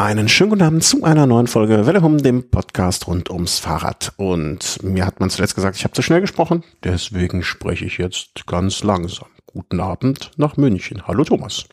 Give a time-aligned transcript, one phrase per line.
[0.00, 4.14] Einen schönen guten Abend zu einer neuen Folge Welle Hum, dem Podcast rund ums Fahrrad.
[4.16, 8.46] Und mir hat man zuletzt gesagt, ich habe zu schnell gesprochen, deswegen spreche ich jetzt
[8.46, 9.28] ganz langsam.
[9.44, 11.06] Guten Abend nach München.
[11.06, 11.66] Hallo Thomas.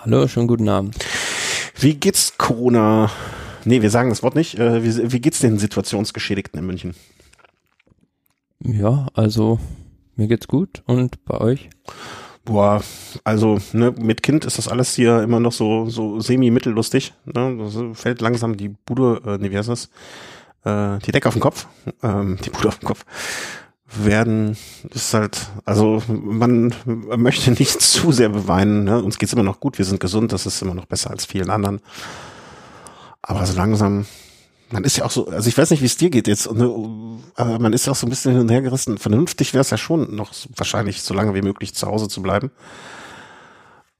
[0.00, 0.96] Hallo, schönen guten Abend.
[1.78, 3.08] Wie geht's Corona?
[3.64, 4.58] Nee, wir sagen das Wort nicht.
[4.58, 6.94] Äh, wie, wie geht's den Situationsgeschädigten in München?
[8.64, 9.60] Ja, also
[10.16, 11.70] mir geht's gut und bei euch?
[12.44, 12.82] Boah,
[13.22, 17.14] also ne, mit Kind ist das alles hier immer noch so so semi-mittellustig.
[17.24, 17.56] Ne?
[17.58, 19.90] Das fällt langsam die Bude, äh, nee, wie heißt das?
[20.64, 21.66] Äh, die Decke auf den Kopf,
[22.02, 23.04] ähm, die Bude auf den Kopf
[23.94, 24.56] werden
[24.90, 28.84] ist halt, also man möchte nicht zu sehr beweinen.
[28.84, 29.02] Ne?
[29.02, 31.50] Uns geht's immer noch gut, wir sind gesund, das ist immer noch besser als vielen
[31.50, 31.80] anderen.
[33.20, 34.06] Aber so langsam
[34.72, 37.58] man ist ja auch so, also ich weiß nicht, wie es dir geht jetzt, aber
[37.58, 38.98] man ist ja auch so ein bisschen hin und her gerissen.
[38.98, 42.50] Vernünftig wäre es ja schon noch wahrscheinlich so lange wie möglich zu Hause zu bleiben.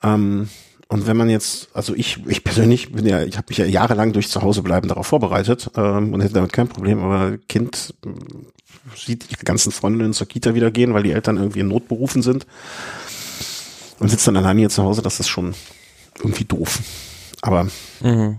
[0.03, 0.49] Ähm,
[0.89, 4.13] und wenn man jetzt, also ich, ich persönlich bin ja, ich habe mich ja jahrelang
[4.13, 8.09] durch zu Hause bleiben darauf vorbereitet ähm, und hätte damit kein Problem, aber Kind äh,
[8.96, 12.23] sieht ihre ganzen Freundinnen zur Kita wieder gehen, weil die Eltern irgendwie in Not berufen
[12.23, 12.46] sind
[14.01, 15.55] und sitzt dann alleine hier zu Hause, das ist schon
[16.18, 16.80] irgendwie doof.
[17.41, 17.68] Aber
[18.01, 18.39] mhm.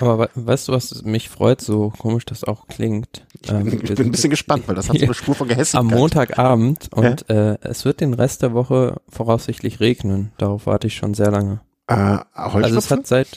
[0.00, 3.26] Aber weißt du, was mich freut, so komisch das auch klingt?
[3.48, 5.80] Ähm, ich bin ein bisschen gespannt, weil das hat so eine Spur von Gehässigkeit.
[5.80, 7.52] Am Montagabend und ja?
[7.52, 10.32] äh, es wird den Rest der Woche voraussichtlich regnen.
[10.38, 11.60] Darauf warte ich schon sehr lange.
[11.86, 13.28] Äh, also es hat seit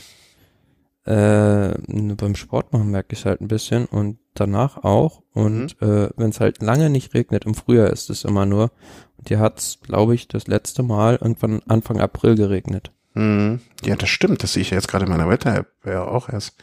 [1.06, 5.22] äh, beim Sport machen merke ich halt ein bisschen und danach auch.
[5.34, 5.88] Und mhm.
[5.88, 8.72] äh, wenn es halt lange nicht regnet, im Frühjahr ist es immer nur.
[9.18, 12.92] Und hier hat es, glaube ich, das letzte Mal irgendwann Anfang April geregnet.
[13.16, 13.60] Mhm.
[13.84, 14.44] Ja, das stimmt.
[14.44, 16.56] Das sehe ich ja jetzt gerade in meiner Wetter-App ja auch erst.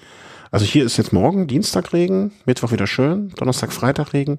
[0.53, 4.39] Also hier ist jetzt morgen Dienstag Regen, Mittwoch wieder schön, Donnerstag, Freitag Regen.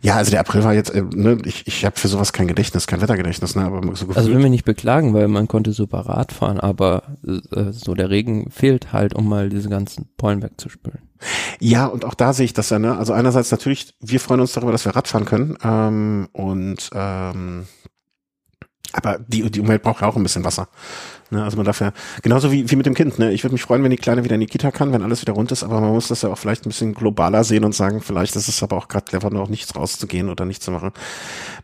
[0.00, 2.86] Ja, also der April war jetzt, äh, ne, ich, ich habe für sowas kein Gedächtnis,
[2.86, 4.16] kein Wettergedächtnis, ne, aber so gefühlt.
[4.16, 8.08] Also will mich nicht beklagen, weil man konnte super Rad fahren, aber äh, so der
[8.08, 11.00] Regen fehlt halt, um mal diese ganzen Pollen wegzuspülen.
[11.58, 12.96] Ja, und auch da sehe ich das ja, ne?
[12.96, 17.66] Also einerseits natürlich, wir freuen uns darüber, dass wir Rad fahren können ähm, und ähm,
[18.92, 20.68] aber die, die Umwelt braucht ja auch ein bisschen Wasser.
[21.30, 23.32] Ne, also man darf ja, genauso wie, wie mit dem Kind, ne?
[23.32, 25.34] Ich würde mich freuen, wenn die Kleine wieder in die Kita kann, wenn alles wieder
[25.34, 28.00] rund ist, aber man muss das ja auch vielleicht ein bisschen globaler sehen und sagen,
[28.00, 30.92] vielleicht ist es aber auch gerade clever, noch nichts rauszugehen oder nichts zu machen.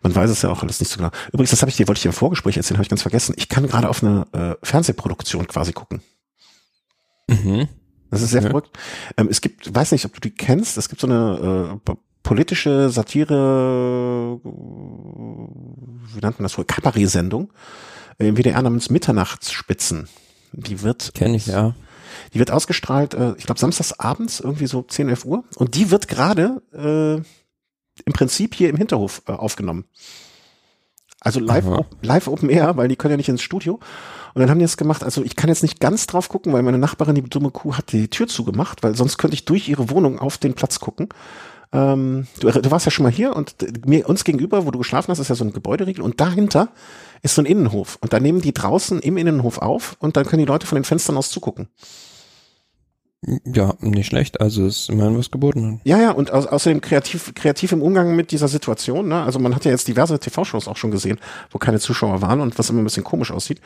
[0.03, 1.11] Man weiß es ja auch alles nicht so genau.
[1.29, 3.35] Übrigens, das habe ich dir, wollte ich dir im Vorgespräch erzählen, habe ich ganz vergessen.
[3.39, 6.03] Ich kann gerade auf eine äh, Fernsehproduktion quasi gucken.
[7.29, 7.67] Mhm.
[8.11, 8.49] Das ist sehr ja.
[8.49, 8.71] verrückt.
[9.17, 12.91] Ähm, es gibt, weiß nicht, ob du die kennst, es gibt so eine äh, politische
[12.91, 17.51] Satire, wie nennt man das wohl, Kabarett-Sendung
[18.19, 20.09] im WDR namens Mitternachtsspitzen.
[20.53, 21.15] Die wird.
[21.15, 21.75] Kenne ich, ja.
[22.33, 25.45] Die wird ausgestrahlt, äh, ich glaube, samstags abends, irgendwie so 10, 11 Uhr.
[25.57, 27.17] Und die wird gerade äh,
[28.05, 29.85] im Prinzip hier im Hinterhof äh, aufgenommen.
[31.21, 31.65] Also live,
[32.03, 33.81] live Open Air, weil die können ja nicht ins Studio.
[34.35, 35.03] Und dann haben die es gemacht.
[35.03, 37.93] Also ich kann jetzt nicht ganz drauf gucken, weil meine Nachbarin, die dumme Kuh, hat
[37.93, 41.09] die Tür zugemacht, weil sonst könnte ich durch ihre Wohnung auf den Platz gucken.
[41.75, 45.11] Ähm, du, du warst ja schon mal hier und mir, uns gegenüber, wo du geschlafen
[45.11, 46.69] hast, ist ja so ein Gebäuderiegel und dahinter
[47.23, 47.99] ist so ein Innenhof.
[48.01, 50.85] Und da nehmen die draußen im Innenhof auf und dann können die Leute von den
[50.85, 51.69] Fenstern aus zugucken.
[53.47, 54.41] Ja, nicht schlecht.
[54.41, 55.81] Also ist immerhin was geboten.
[55.85, 59.09] Ja, ja, und au außerdem kreativ, kreativ im Umgang mit dieser Situation.
[59.09, 59.23] Ne?
[59.23, 61.19] Also man hat ja jetzt diverse TV-Shows auch schon gesehen,
[61.51, 63.61] wo keine Zuschauer waren und was immer ein bisschen komisch aussieht.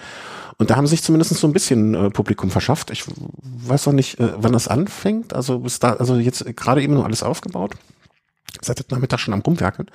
[0.58, 2.90] Und da haben sich zumindest so ein bisschen äh, Publikum verschafft.
[2.90, 3.04] Ich
[3.42, 5.34] weiß noch nicht, äh, wann das anfängt.
[5.34, 7.74] Also bis da, also jetzt gerade eben nur alles aufgebaut.
[8.64, 9.90] Seit heute Nachmittag schon am Rumwerkeln.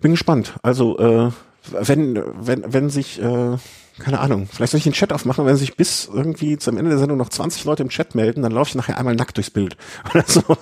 [0.00, 0.54] Bin gespannt.
[0.62, 1.30] Also äh,
[1.70, 3.56] wenn, wenn, wenn sich, äh,
[3.98, 6.98] keine Ahnung, vielleicht soll ich den Chat aufmachen, wenn sich bis irgendwie zum Ende der
[6.98, 9.76] Sendung noch 20 Leute im Chat melden, dann laufe ich nachher einmal nackt durchs Bild.
[10.14, 10.42] Oder so.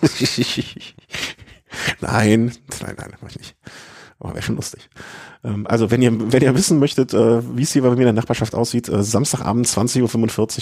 [2.01, 3.57] nein, nein, nein, mach ich nicht.
[4.21, 4.89] Aber wäre schon lustig.
[5.43, 8.05] Ähm, also wenn ihr, wenn ihr wissen möchtet, äh, wie es hier bei mir in
[8.05, 10.01] der Nachbarschaft aussieht, äh, Samstagabend 20.45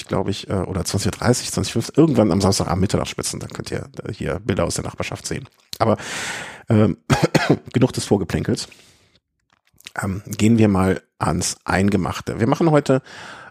[0.03, 3.89] Uhr, glaube ich, äh, oder 20.30 Uhr, 20.50 irgendwann am Samstagabend Mittagsspitzen, dann könnt ihr
[4.05, 5.49] äh, hier Bilder aus der Nachbarschaft sehen.
[5.83, 5.97] Aber
[6.69, 6.97] ähm,
[7.73, 8.69] genug des Vorgeplänkels
[10.01, 12.41] ähm, gehen wir mal ans Eingemachte.
[12.41, 13.03] Wir machen heute,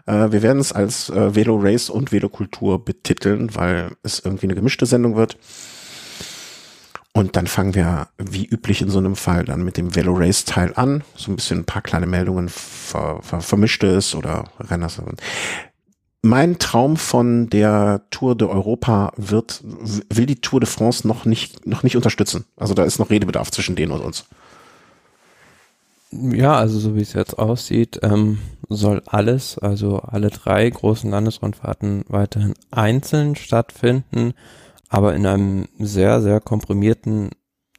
[0.06, 4.54] äh, wir werden es als äh, Velo Race und Velokultur betiteln, weil es irgendwie eine
[4.54, 5.38] gemischte Sendung wird.
[7.14, 10.46] Und dann fangen wir, wie üblich in so einem Fall, dann mit dem Velo Race
[10.46, 11.04] Teil an.
[11.14, 15.00] So ein bisschen ein paar kleine Meldungen ver, ver, vermischtes oder Renners.
[16.24, 21.66] Mein Traum von der Tour de Europa wird, will die Tour de France noch nicht,
[21.66, 22.44] noch nicht unterstützen.
[22.56, 24.24] Also da ist noch Redebedarf zwischen denen und uns.
[26.12, 28.38] Ja, also so wie es jetzt aussieht, ähm,
[28.68, 34.34] soll alles, also alle drei großen Landesrundfahrten weiterhin einzeln stattfinden,
[34.88, 37.30] aber in einem sehr, sehr komprimierten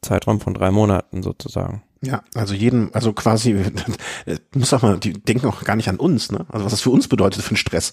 [0.02, 1.82] Zeitraum von drei Monaten sozusagen.
[2.04, 3.64] Ja, also jeden, also quasi,
[4.54, 6.44] muss auch mal, die denken auch gar nicht an uns, ne?
[6.48, 7.92] Also was das für uns bedeutet für einen Stress.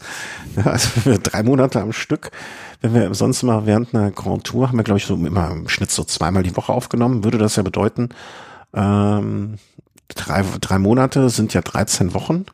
[0.55, 2.31] Ja, also wenn wir drei Monate am Stück,
[2.81, 5.69] wenn wir sonst mal während einer Grand Tour haben wir, glaube ich, so immer im
[5.69, 8.09] Schnitt so zweimal die Woche aufgenommen, würde das ja bedeuten,
[8.73, 9.55] ähm,
[10.09, 12.45] drei, drei Monate sind ja 13 Wochen.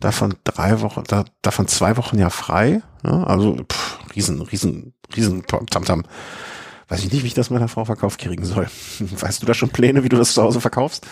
[0.00, 2.82] Davon drei Wochen, da, davon zwei Wochen ja frei.
[3.04, 5.82] Ja, also pff, riesen, riesen, riesen Tamtam.
[5.82, 6.04] -Tam
[6.94, 8.68] weiß ich nicht, wie ich das meiner Frau verkauft kriegen soll.
[9.00, 11.06] Weißt du da schon Pläne, wie du das zu Hause verkaufst?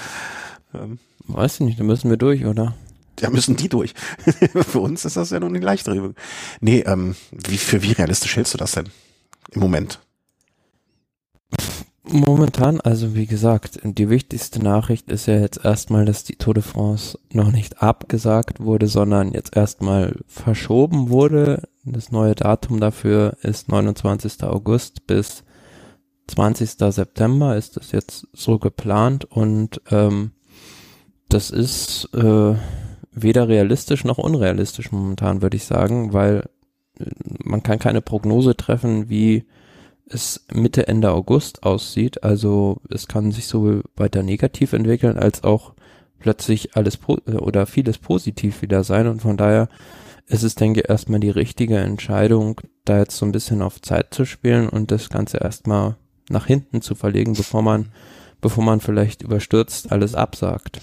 [0.75, 2.75] Ähm, weiß ich nicht, da müssen wir durch, oder?
[3.21, 3.95] Ja, müssen die durch.
[4.69, 6.15] für uns ist das ja nur eine leichtere Übung.
[6.61, 8.89] Nee, ähm, wie, für wie realistisch hältst du das denn
[9.51, 9.99] im Moment?
[12.05, 16.63] Momentan, also wie gesagt, die wichtigste Nachricht ist ja jetzt erstmal, dass die Tour de
[16.63, 21.69] France noch nicht abgesagt wurde, sondern jetzt erstmal verschoben wurde.
[21.85, 24.43] Das neue Datum dafür ist 29.
[24.45, 25.45] August bis
[26.29, 26.71] 20.
[26.71, 30.33] September ist das jetzt so geplant und ähm,
[31.29, 32.55] das ist äh,
[33.13, 36.49] weder realistisch noch unrealistisch momentan, würde ich sagen, weil
[36.99, 37.07] äh,
[37.45, 39.45] man kann keine Prognose treffen, wie
[40.07, 42.23] es Mitte, Ende August aussieht.
[42.23, 45.75] Also es kann sich sowohl weiter negativ entwickeln, als auch
[46.19, 49.07] plötzlich alles äh, oder vieles positiv wieder sein.
[49.07, 49.69] Und von daher
[50.27, 54.15] ist es, denke ich, erstmal die richtige Entscheidung, da jetzt so ein bisschen auf Zeit
[54.15, 55.97] zu spielen und das Ganze erstmal
[56.33, 57.93] nach hinten zu verlegen, bevor man
[58.43, 60.81] bevor man vielleicht überstürzt alles absagt.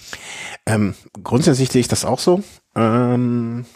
[0.66, 2.42] Ähm, grundsätzlich sehe ich das auch so.
[2.74, 3.66] Ähm,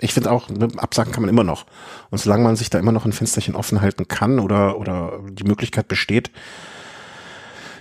[0.00, 1.64] ich finde auch, ne, absagen kann man immer noch.
[2.10, 5.44] Und solange man sich da immer noch ein Fensterchen offen halten kann oder, oder die
[5.44, 6.30] Möglichkeit besteht,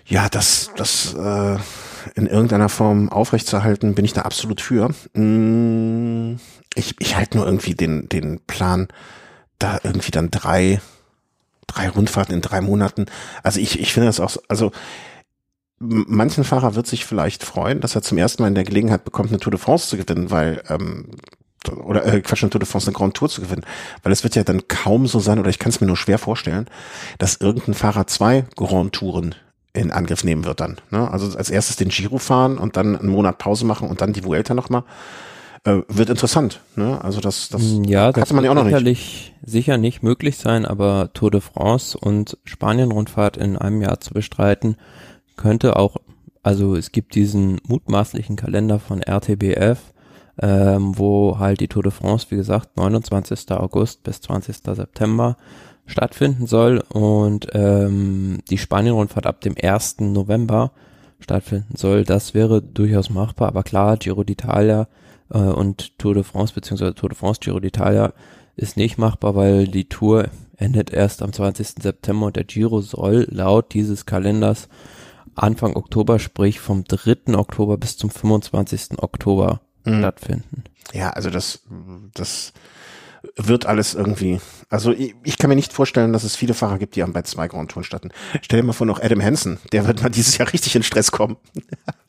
[0.06, 1.58] ja, das, das äh,
[2.16, 4.90] in irgendeiner Form aufrechtzuerhalten, bin ich da absolut für.
[5.14, 6.38] Mm,
[6.76, 8.88] ich, ich halte nur irgendwie den, den Plan,
[9.60, 10.80] da irgendwie dann drei
[11.68, 13.06] drei Rundfahrten in drei Monaten.
[13.44, 14.72] Also ich, ich finde das auch, also
[15.80, 19.30] manchen Fahrer wird sich vielleicht freuen, dass er zum ersten Mal in der Gelegenheit bekommt,
[19.30, 21.12] eine Tour de France zu gewinnen, weil ähm,
[21.76, 23.66] oder äh, Quatsch, eine Tour de France, eine Grand Tour zu gewinnen,
[24.04, 26.18] weil es wird ja dann kaum so sein, oder ich kann es mir nur schwer
[26.18, 26.68] vorstellen,
[27.18, 29.36] dass irgendein Fahrer zwei Grand Touren
[29.74, 30.78] in Angriff nehmen wird dann.
[30.90, 31.10] Ne?
[31.12, 34.24] Also als erstes den Giro fahren und dann einen Monat Pause machen und dann die
[34.24, 34.84] Vuelta nochmal.
[35.68, 36.62] Äh, wird interessant.
[36.78, 37.04] Ne?
[37.04, 39.52] Also das, das mm, ja, das man ja auch noch sicherlich, nicht.
[39.52, 44.78] sicher nicht möglich sein, aber Tour de France und Spanien-Rundfahrt in einem Jahr zu bestreiten,
[45.36, 45.98] könnte auch,
[46.42, 49.80] also es gibt diesen mutmaßlichen Kalender von RTBF,
[50.42, 53.52] ähm, wo halt die Tour de France, wie gesagt, 29.
[53.52, 54.56] August bis 20.
[54.74, 55.36] September
[55.86, 60.00] stattfinden soll und ähm, die Spanien-Rundfahrt ab dem 1.
[60.00, 60.72] November
[61.20, 62.06] stattfinden soll.
[62.06, 64.88] Das wäre durchaus machbar, aber klar, Giro d'Italia
[65.32, 68.14] äh, und Tour de France beziehungsweise Tour de France Giro d'Italia
[68.56, 71.68] ist nicht machbar, weil die Tour endet erst am 20.
[71.82, 74.68] September und der Giro soll laut dieses Kalenders
[75.36, 77.36] Anfang Oktober, sprich vom 3.
[77.36, 78.98] Oktober bis zum 25.
[78.98, 80.00] Oktober mhm.
[80.00, 80.64] stattfinden.
[80.94, 81.62] Ja, also das,
[82.16, 82.54] das
[83.36, 84.40] wird alles irgendwie.
[84.70, 87.22] Also ich, ich, kann mir nicht vorstellen, dass es viele Fahrer gibt, die haben bei
[87.22, 88.10] zwei Grand Touren starten.
[88.42, 91.12] Stell dir mal vor, noch Adam Hansen, der wird mal dieses Jahr richtig in Stress
[91.12, 91.38] kommen.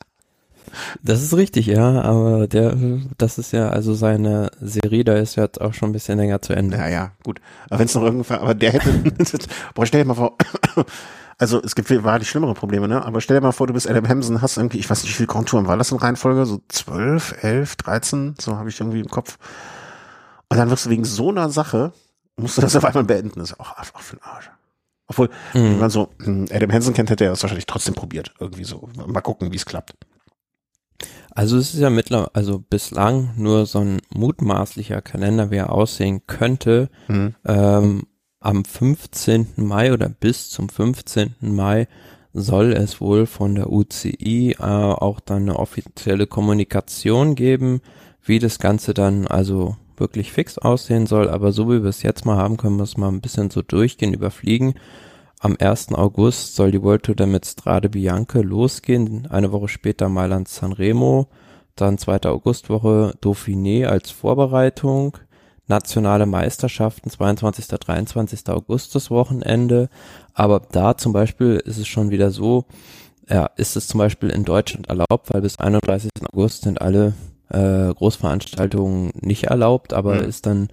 [1.01, 2.75] Das ist richtig, ja, aber der,
[3.17, 6.41] das ist ja, also seine Serie, da ist ja jetzt auch schon ein bisschen länger
[6.41, 6.77] zu Ende.
[6.77, 7.41] Ja, ja, gut.
[7.69, 8.91] Aber wenn es noch irgendwann, aber der hätte,
[9.73, 10.37] boah, stell dir mal vor,
[11.37, 13.05] also es gibt wahrlich schlimmere Probleme, ne?
[13.05, 15.17] Aber stell dir mal vor, du bist Adam Hamson, hast irgendwie, ich weiß nicht, wie
[15.17, 16.45] viele Konturen war das in Reihenfolge?
[16.45, 19.37] So zwölf, elf, dreizehn, so habe ich irgendwie im Kopf.
[20.49, 21.93] Und dann wirst du wegen so einer Sache,
[22.35, 23.39] musst du das auf einmal beenden.
[23.39, 24.49] Das ist auch, auch für den Arsch.
[25.09, 25.63] Obwohl, mhm.
[25.63, 28.33] wenn man so hm, Adam Hansen kennt, hätte er es wahrscheinlich trotzdem probiert.
[28.39, 28.89] Irgendwie so.
[29.07, 29.93] Mal gucken, wie es klappt.
[31.39, 36.23] Also es ist ja mittlerweile, also bislang nur so ein mutmaßlicher Kalender, wie er aussehen
[36.27, 36.89] könnte.
[37.07, 37.33] Mhm.
[37.45, 38.03] Ähm,
[38.41, 39.47] am 15.
[39.55, 41.35] Mai oder bis zum 15.
[41.39, 41.87] Mai
[42.33, 47.79] soll es wohl von der UCI äh, auch dann eine offizielle Kommunikation geben,
[48.21, 51.29] wie das Ganze dann also wirklich fix aussehen soll.
[51.29, 53.61] Aber so wie wir es jetzt mal haben, können wir es mal ein bisschen so
[53.61, 54.73] durchgehen, überfliegen.
[55.41, 55.93] Am 1.
[55.93, 59.25] August soll die World Tour dann mit Strade Bianche losgehen.
[59.27, 61.27] Eine Woche später Mailand Sanremo.
[61.77, 62.23] Dann 2.
[62.23, 65.17] Augustwoche Dauphiné als Vorbereitung.
[65.67, 67.67] Nationale Meisterschaften 22.
[67.67, 68.49] 23.
[68.49, 69.87] August das Wochenende.
[70.33, 72.65] Aber da zum Beispiel ist es schon wieder so,
[73.29, 76.11] ja, ist es zum Beispiel in Deutschland erlaubt, weil bis 31.
[76.33, 77.13] August sind alle
[77.47, 80.27] äh, Großveranstaltungen nicht erlaubt, aber mhm.
[80.27, 80.67] ist dann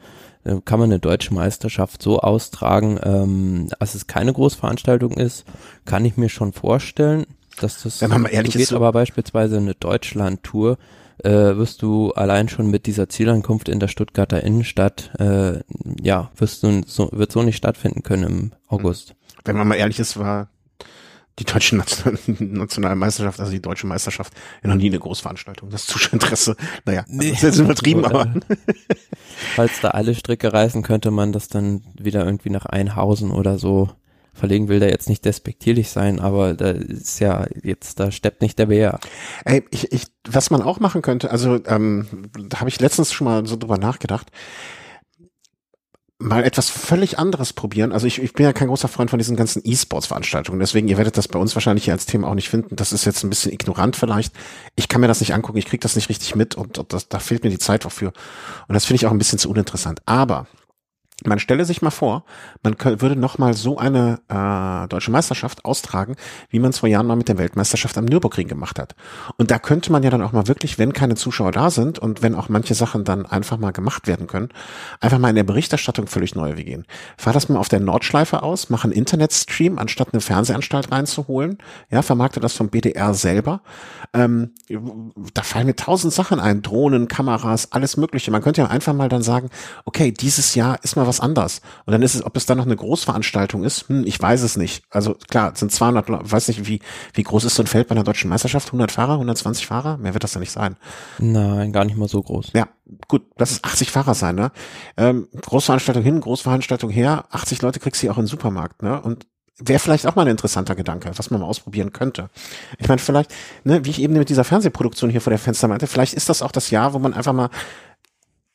[0.65, 5.45] kann man eine deutsche Meisterschaft so austragen, ähm, dass es keine Großveranstaltung ist,
[5.85, 7.27] kann ich mir schon vorstellen,
[7.61, 10.79] dass das Wenn man mal ehrlich so geht, ist, so aber beispielsweise eine Deutschland-Tour
[11.25, 15.61] äh, wirst du allein schon mit dieser Zielankunft in der Stuttgarter Innenstadt, äh,
[16.01, 19.15] ja, wirst du so, wird so nicht stattfinden können im August.
[19.45, 20.49] Wenn man mal ehrlich ist, war
[21.39, 25.71] die deutsche Nation Nationalmeisterschaft, also die deutsche Meisterschaft, ja noch nie eine Großveranstaltung.
[25.71, 27.31] Das Zuschauerinteresse, naja, nee.
[27.31, 28.33] das ist jetzt übertrieben, aber.
[29.55, 33.91] Falls da alle Stricke reißen, könnte man das dann wieder irgendwie nach Einhausen oder so
[34.37, 38.59] verlegen will, der jetzt nicht despektierlich sein, aber da ist ja jetzt, da steppt nicht
[38.59, 39.01] der Bär.
[39.45, 42.07] Ey, ich, ich, was man auch machen könnte, also ähm,
[42.49, 44.31] da habe ich letztens schon mal so drüber nachgedacht,
[46.19, 47.93] mal etwas völlig anderes probieren.
[47.93, 50.59] Also ich, ich bin ja kein großer Freund von diesen ganzen E-Sports-Veranstaltungen.
[50.59, 52.77] Deswegen, ihr werdet das bei uns wahrscheinlich hier als Thema auch nicht finden.
[52.77, 54.33] Das ist jetzt ein bisschen ignorant vielleicht.
[54.77, 57.09] Ich kann mir das nicht angucken, ich kriege das nicht richtig mit und, und das,
[57.09, 58.13] da fehlt mir die Zeit dafür.
[58.67, 60.01] Und das finde ich auch ein bisschen zu uninteressant.
[60.07, 60.47] Aber
[61.25, 62.25] man stelle sich mal vor,
[62.63, 66.15] man könnte, würde noch mal so eine äh, deutsche Meisterschaft austragen,
[66.51, 68.95] wie man es vor Jahren mal mit der Weltmeisterschaft am Nürburgring gemacht hat.
[69.39, 72.21] Und da könnte man ja dann auch mal wirklich, wenn keine Zuschauer da sind und
[72.21, 74.51] wenn auch manche Sachen dann einfach mal gemacht werden können,
[75.01, 76.85] einfach mal in der Berichterstattung völlig neu gehen.
[77.17, 81.59] Fahr das mal auf der Nordschleife aus, mach einen Internetstream, anstatt eine Fernsehanstalt reinzuholen.
[81.91, 83.63] Ja, vermarkte das vom BDR selber.
[84.13, 84.53] Ähm,
[85.33, 88.31] da fallen mir tausend Sachen ein, Drohnen, Kameras, alles Mögliche.
[88.31, 89.49] Man könnte ja einfach mal dann sagen,
[89.87, 91.61] okay, dieses Jahr ist mal was anders.
[91.85, 94.57] Und dann ist es, ob es dann noch eine Großveranstaltung ist, hm, ich weiß es
[94.57, 94.85] nicht.
[94.91, 96.81] Also klar, es sind 200, weiß nicht, wie,
[97.15, 98.69] wie groß ist so ein Feld bei einer deutschen Meisterschaft?
[98.69, 99.97] 100 Fahrer, 120 Fahrer?
[99.99, 100.77] Mehr wird das ja nicht sein.
[101.19, 102.51] Nein, gar nicht mal so groß.
[102.55, 102.69] Ja,
[103.09, 104.53] gut, lass es 80 Fahrer sein, ne?
[104.97, 109.01] Ähm, Großveranstaltung hin, Großveranstaltung her, 80 Leute kriegst du auch im Supermarkt, ne?
[109.01, 109.27] Und
[109.59, 112.29] wäre vielleicht auch mal ein interessanter Gedanke, was man mal ausprobieren könnte.
[112.79, 113.35] Ich meine, vielleicht,
[113.65, 116.43] ne, wie ich eben mit dieser Fernsehproduktion hier vor der Fenster meinte, vielleicht ist das
[116.43, 117.49] auch das Jahr, wo man einfach mal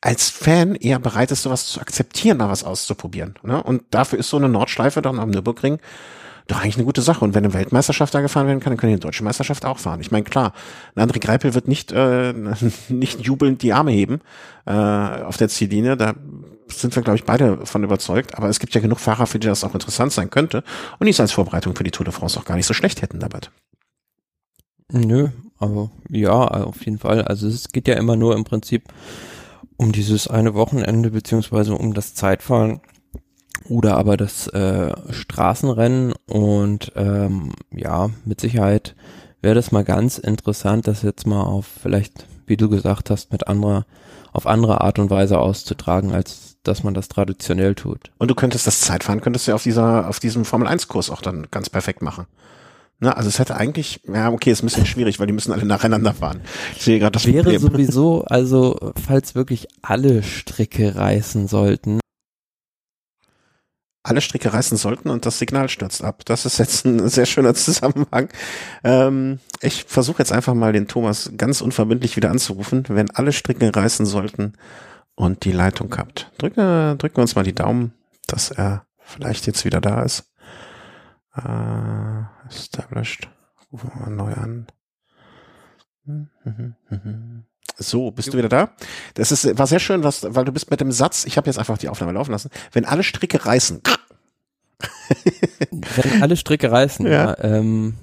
[0.02, 3.36] als Fan eher bereit ist, sowas zu akzeptieren, mal was auszuprobieren.
[3.44, 3.62] Ne?
[3.62, 5.80] Und dafür ist so eine Nordschleife dann am Nürburgring
[6.48, 7.24] doch eigentlich eine gute Sache.
[7.24, 9.80] Und wenn eine Weltmeisterschaft da gefahren werden kann, dann können die eine deutsche Meisterschaft auch
[9.80, 10.02] fahren.
[10.02, 10.54] Ich meine, klar,
[10.96, 12.34] André Greipel wird nicht, äh,
[12.90, 14.22] nicht jubelnd die Arme heben
[14.66, 15.98] äh, auf der Ziellinie.
[15.98, 16.14] Da
[16.68, 18.38] sind wir, glaube ich, beide von überzeugt.
[18.38, 20.64] Aber es gibt ja genug Fahrer, für die das auch interessant sein könnte.
[21.00, 23.02] Und die es als Vorbereitung für die Tour de France auch gar nicht so schlecht
[23.02, 23.40] hätten dabei.
[24.92, 27.24] Nö, aber ja, auf jeden Fall.
[27.24, 28.84] Also es geht ja immer nur im Prinzip
[29.82, 32.82] um dieses eine Wochenende beziehungsweise um das Zeitfahren
[33.68, 38.96] oder aber das äh, Straßenrennen und ähm, ja, mit Sicherheit
[39.42, 43.48] wäre das mal ganz interessant, das jetzt mal auf vielleicht, wie du gesagt hast, mit
[43.48, 43.88] anderer,
[44.34, 48.12] auf andere Art und Weise auszutragen, als dass man das traditionell tut.
[48.20, 51.24] Und du könntest das Zeitfahren, könntest du auf dieser, auf diesem Formel 1 Kurs auch
[51.24, 52.28] dann ganz perfekt machen.
[53.04, 55.66] Na, also es hätte eigentlich, ja, okay, ist ein bisschen schwierig, weil die müssen alle
[55.66, 56.42] nacheinander fahren.
[56.76, 57.60] Ich sehe gerade das Wäre Problem.
[57.60, 62.00] sowieso, also falls wirklich alle Stricke reißen sollten.
[64.04, 66.22] Alle Stricke reißen sollten und das Signal stürzt ab.
[66.26, 68.30] Das ist jetzt ein sehr schöner Zusammenhang.
[68.84, 73.76] Ähm, ich versuche jetzt einfach mal den Thomas ganz unverbindlich wieder anzurufen, wenn alle Stricke
[73.76, 74.54] reißen sollten
[75.16, 76.32] und die Leitung kappt.
[76.38, 77.94] Drücke, drücken wir uns mal die Daumen,
[78.28, 80.28] dass er vielleicht jetzt wieder da ist.
[81.36, 83.30] Uh, established.
[83.72, 84.68] Rufen wir mal neu an.
[87.78, 88.72] So, bist du wieder da?
[89.14, 91.58] Das ist, war sehr schön, was, weil du bist mit dem Satz, ich habe jetzt
[91.58, 93.82] einfach die Aufnahme laufen lassen, wenn alle Stricke reißen.
[95.72, 97.12] wenn alle Stricke reißen, ja.
[97.12, 97.96] ja ähm,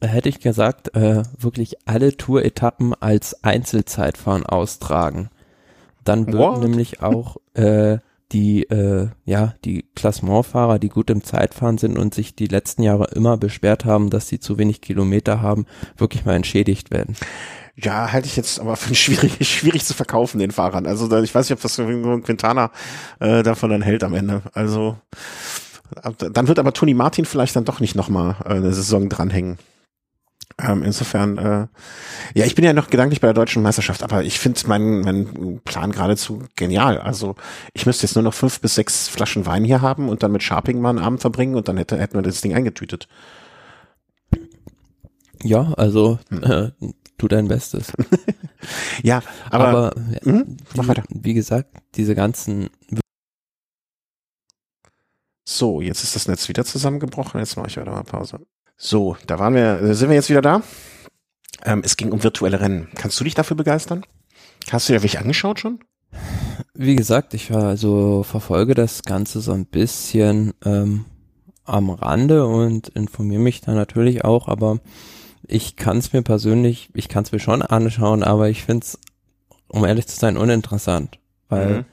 [0.00, 5.30] hätte ich gesagt, äh, wirklich alle Tour-Etappen als Einzelzeitfahren austragen.
[6.04, 7.98] Dann würden nämlich auch äh,
[8.32, 13.08] die äh, ja die Klassementfahrer, die gut im Zeitfahren sind und sich die letzten Jahre
[13.14, 17.16] immer beschwert haben, dass sie zu wenig Kilometer haben, wirklich mal entschädigt werden.
[17.76, 20.86] Ja, halte ich jetzt aber für schwierig, schwierig zu verkaufen den Fahrern.
[20.86, 22.70] Also ich weiß nicht, ob das Quintana
[23.20, 24.42] äh, davon dann hält am Ende.
[24.52, 24.96] Also
[26.18, 29.58] dann wird aber Toni Martin vielleicht dann doch nicht nochmal äh, eine Saison dranhängen.
[30.58, 31.66] Ähm, insofern, äh,
[32.34, 35.60] ja, ich bin ja noch gedanklich bei der deutschen Meisterschaft, aber ich finde meinen mein
[35.64, 36.98] Plan geradezu genial.
[36.98, 37.36] Also
[37.72, 40.42] ich müsste jetzt nur noch fünf bis sechs Flaschen Wein hier haben und dann mit
[40.42, 43.08] Sharping mal einen Abend verbringen und dann hätte, hätten wir das Ding eingetütet.
[45.42, 46.42] Ja, also hm.
[46.44, 46.70] äh,
[47.18, 47.92] tu dein Bestes.
[49.02, 50.56] ja, aber, aber hm?
[50.76, 51.02] mach weiter.
[51.08, 52.70] Wie gesagt, diese ganzen
[55.44, 57.38] so, jetzt ist das Netz wieder zusammengebrochen.
[57.40, 58.40] Jetzt mache ich wieder mal Pause.
[58.76, 60.62] So, da waren wir, äh, sind wir jetzt wieder da.
[61.64, 62.88] Ähm, es ging um virtuelle Rennen.
[62.94, 64.04] Kannst du dich dafür begeistern?
[64.70, 65.80] Hast du dir welche angeschaut schon?
[66.74, 71.04] Wie gesagt, ich war also verfolge das Ganze so ein bisschen ähm,
[71.64, 74.80] am Rande und informiere mich da natürlich auch, aber
[75.46, 78.98] ich kann es mir persönlich, ich kann es mir schon anschauen, aber ich finde es,
[79.68, 81.84] um ehrlich zu sein, uninteressant, weil mhm.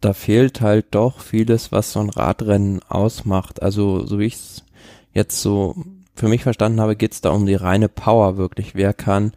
[0.00, 3.62] da fehlt halt doch vieles, was so ein Radrennen ausmacht.
[3.62, 4.64] Also so wie ich es
[5.12, 5.74] jetzt so
[6.14, 8.74] für mich verstanden habe, geht es da um die reine Power wirklich.
[8.74, 9.32] Wer kann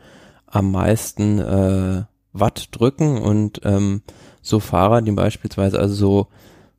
[0.46, 2.04] am meisten äh,
[2.34, 4.02] Watt drücken und ähm,
[4.42, 6.28] so Fahrer, die beispielsweise also so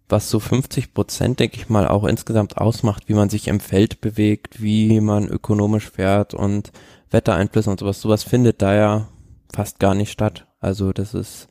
[0.09, 4.03] was so 50 Prozent, denke ich mal, auch insgesamt ausmacht, wie man sich im Feld
[4.03, 6.73] bewegt, wie man ökonomisch fährt und
[7.11, 8.03] Wettereinflüsse und sowas.
[8.03, 9.09] Sowas findet da ja
[9.53, 10.47] fast gar nicht statt.
[10.61, 11.49] Also das ist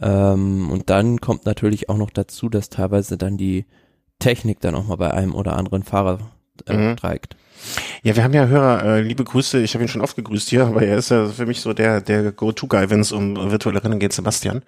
[0.00, 3.64] ähm, und dann kommt natürlich auch noch dazu, dass teilweise dann die
[4.18, 6.18] Technik dann auch mal bei einem oder anderen Fahrer
[6.68, 6.96] äh, mhm.
[6.96, 7.36] trägt.
[8.02, 10.66] Ja, wir haben ja Hörer, äh, liebe Grüße, ich habe ihn schon oft gegrüßt hier,
[10.66, 13.98] aber er ist ja für mich so der, der Go-To-Guy, wenn es um virtuelle Rennen
[13.98, 14.62] geht, Sebastian.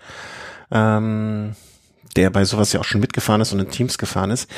[0.70, 1.54] Ähm,
[2.16, 4.50] der bei sowas ja auch schon mitgefahren ist und in Teams gefahren ist.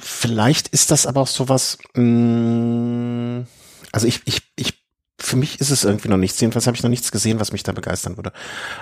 [0.00, 3.46] Vielleicht ist das aber auch sowas, mh, mm,
[3.92, 4.82] also ich, ich, ich,
[5.18, 6.40] für mich ist es irgendwie noch nichts.
[6.40, 8.32] Jedenfalls habe ich noch nichts gesehen, was mich da begeistern würde.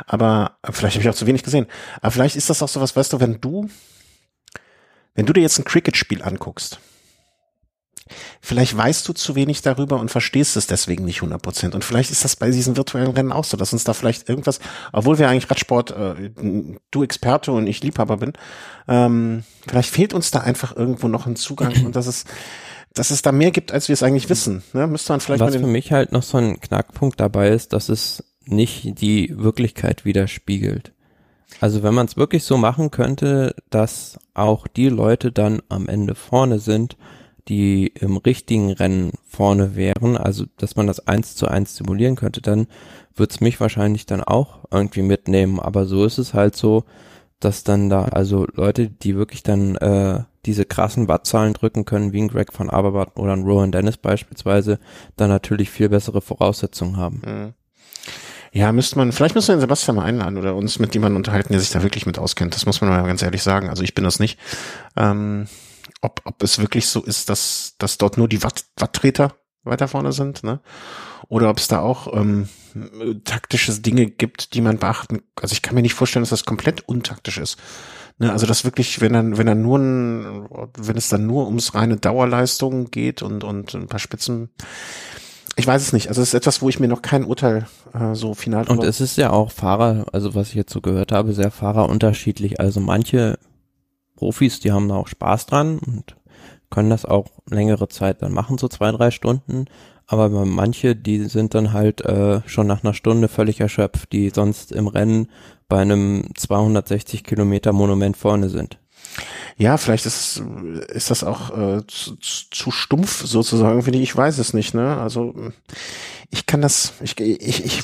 [0.07, 1.67] Aber vielleicht habe ich auch zu wenig gesehen.
[2.01, 3.69] Aber vielleicht ist das auch sowas, weißt du, wenn du,
[5.15, 6.81] wenn du dir jetzt ein Cricket-Spiel anguckst,
[8.41, 11.75] Vielleicht weißt du zu wenig darüber und verstehst es deswegen nicht 100 Prozent.
[11.75, 14.61] Und vielleicht ist das bei diesen virtuellen Rennen auch so, dass uns da vielleicht irgendwas,
[14.93, 16.31] obwohl wir eigentlich Radsport, äh,
[16.91, 18.33] du Experte und ich Liebhaber bin,
[18.89, 22.25] ähm, vielleicht fehlt uns da einfach irgendwo noch ein Zugang und dass es,
[22.95, 24.63] dass es da mehr gibt, als wir es eigentlich wissen.
[24.73, 24.87] Ne?
[24.87, 28.25] Müsste man vielleicht Was für mich halt noch so ein Knackpunkt dabei ist, dass es
[28.45, 30.93] nicht die Wirklichkeit widerspiegelt.
[31.61, 36.15] Also wenn man es wirklich so machen könnte, dass auch die Leute dann am Ende
[36.15, 36.97] vorne sind,
[37.49, 42.43] die im richtigen Rennen vorne wären, also dass man das eins zu eins simulieren könnte,
[42.43, 42.67] dann
[43.15, 45.61] wird's mich wahrscheinlich dann auch irgendwie mitnehmen.
[45.61, 46.85] Aber so ist es halt so,
[47.41, 52.23] dass dann da also Leute, die wirklich dann äh, diese krassen Wattzahlen drücken können, wie
[52.23, 54.79] ein Greg von Aberbart oder ein Rowan Dennis beispielsweise,
[55.17, 57.23] dann natürlich viel bessere Voraussetzungen haben.
[57.25, 57.55] Mhm.
[58.53, 61.53] Ja, müsste man, vielleicht müssen wir den Sebastian mal einladen oder uns mit jemandem unterhalten,
[61.53, 62.55] der sich da wirklich mit auskennt.
[62.55, 63.69] Das muss man mal ganz ehrlich sagen.
[63.69, 64.39] Also ich bin das nicht.
[64.97, 65.47] Ähm,
[66.01, 69.35] ob, ob es wirklich so ist, dass, dass dort nur die Watt, Watttreter
[69.65, 70.61] weiter vorne sind, ne?
[71.29, 72.49] Oder ob es da auch ähm,
[73.25, 75.23] taktische Dinge gibt, die man beachten.
[75.41, 77.59] Also ich kann mir nicht vorstellen, dass das komplett untaktisch ist.
[78.19, 78.31] Ne?
[78.31, 80.49] Also das wirklich, wenn dann, wenn dann nur ein,
[80.79, 84.51] wenn es dann nur ums reine Dauerleistung geht und und ein paar Spitzen.
[85.57, 86.09] Ich weiß es nicht.
[86.09, 88.69] Also es ist etwas, wo ich mir noch kein Urteil äh, so final.
[88.69, 92.61] Und es ist ja auch Fahrer, also was ich jetzt so gehört habe, sehr fahrerunterschiedlich.
[92.61, 93.39] Also manche
[94.17, 96.17] Profis, die haben da auch Spaß dran und
[96.71, 99.67] können das auch längere Zeit dann machen, so zwei, drei Stunden.
[100.09, 104.73] Aber manche, die sind dann halt äh, schon nach einer Stunde völlig erschöpft, die sonst
[104.73, 105.29] im Rennen
[105.69, 108.79] bei einem 260 Kilometer Monument vorne sind.
[109.57, 110.43] Ja, vielleicht ist,
[110.89, 114.05] ist das auch äh, zu, zu stumpf sozusagen, finde ich.
[114.05, 114.97] Ich weiß es nicht, ne?
[114.99, 115.35] Also
[116.31, 117.83] ich kann das, ich, ich, ich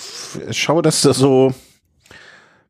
[0.51, 1.55] schaue das so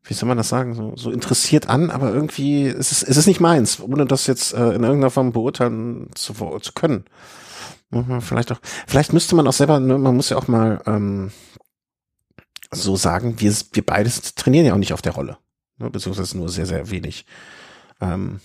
[0.05, 3.27] wie soll man das sagen, so, so interessiert an, aber irgendwie ist es, ist es
[3.27, 7.05] nicht meins, ohne das jetzt äh, in irgendeiner Form beurteilen zu, zu können.
[8.21, 11.31] Vielleicht auch, vielleicht müsste man auch selber, ne, man muss ja auch mal ähm,
[12.71, 15.37] so sagen, wir, wir beides trainieren ja auch nicht auf der Rolle,
[15.77, 17.27] ne, beziehungsweise nur sehr, sehr wenig.
[18.01, 18.41] Ähm,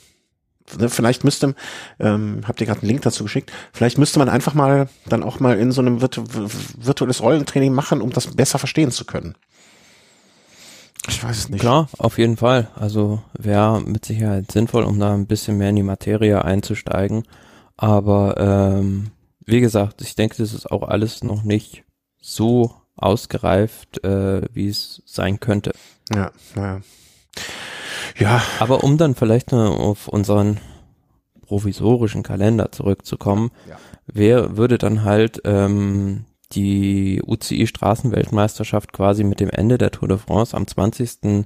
[0.78, 1.56] ne, vielleicht müsste,
[1.98, 5.39] ähm, habt ihr gerade einen Link dazu geschickt, vielleicht müsste man einfach mal dann auch
[5.39, 9.36] mal in so einem virtu virtuelles Rollentraining machen, um das besser verstehen zu können.
[11.08, 11.62] Ich weiß es nicht.
[11.62, 12.70] Klar, auf jeden Fall.
[12.76, 17.24] Also wäre mit Sicherheit sinnvoll, um da ein bisschen mehr in die Materie einzusteigen.
[17.78, 19.12] Aber ähm,
[19.46, 21.84] wie gesagt, ich denke, das ist auch alles noch nicht
[22.20, 25.72] so ausgereift, äh, wie es sein könnte.
[26.13, 26.82] Ja, naja.
[28.17, 28.41] Ja.
[28.60, 30.60] Aber um dann vielleicht noch auf unseren
[31.41, 33.78] provisorischen Kalender zurückzukommen, ja.
[34.08, 40.17] wer würde dann halt ähm, die UCI Straßenweltmeisterschaft quasi mit dem Ende der Tour de
[40.17, 41.45] France am 20.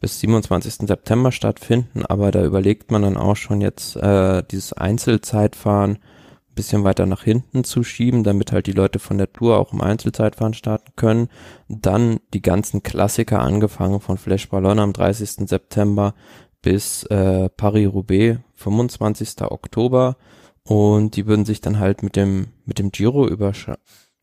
[0.00, 0.88] bis 27.
[0.88, 6.84] September stattfinden, aber da überlegt man dann auch schon jetzt äh, dieses Einzelzeitfahren ein bisschen
[6.84, 10.54] weiter nach hinten zu schieben, damit halt die Leute von der Tour auch im Einzelzeitfahren
[10.54, 11.28] starten können.
[11.68, 15.48] Dann die ganzen Klassiker angefangen von Flash Ballon am 30.
[15.48, 16.14] September
[16.62, 19.42] bis äh, Paris-Roubaix 25.
[19.42, 20.16] Oktober
[20.64, 23.68] und die würden sich dann halt mit dem mit dem Giro übersch